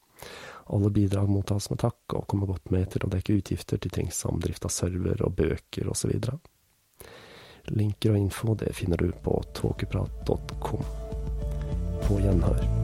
Alle 0.74 0.90
bidrag 0.90 1.30
mottas 1.30 1.70
med 1.70 1.84
takk 1.84 2.18
og 2.18 2.26
kommer 2.26 2.50
godt 2.50 2.70
med 2.74 2.90
til 2.90 3.06
å 3.06 3.14
dekke 3.14 3.38
utgifter 3.38 3.78
til 3.78 3.94
ting 3.94 4.10
som 4.10 4.42
drift 4.42 4.66
av 4.66 4.74
server 4.74 5.22
og 5.22 5.36
bøker 5.38 5.90
osv. 5.92 6.16
Linker 7.70 8.16
og 8.16 8.24
info 8.24 8.56
det 8.58 8.74
finner 8.74 8.98
du 8.98 9.12
på 9.22 9.38
tåkeprat.com. 9.54 10.88
På 12.08 12.18
gjenhør. 12.18 12.83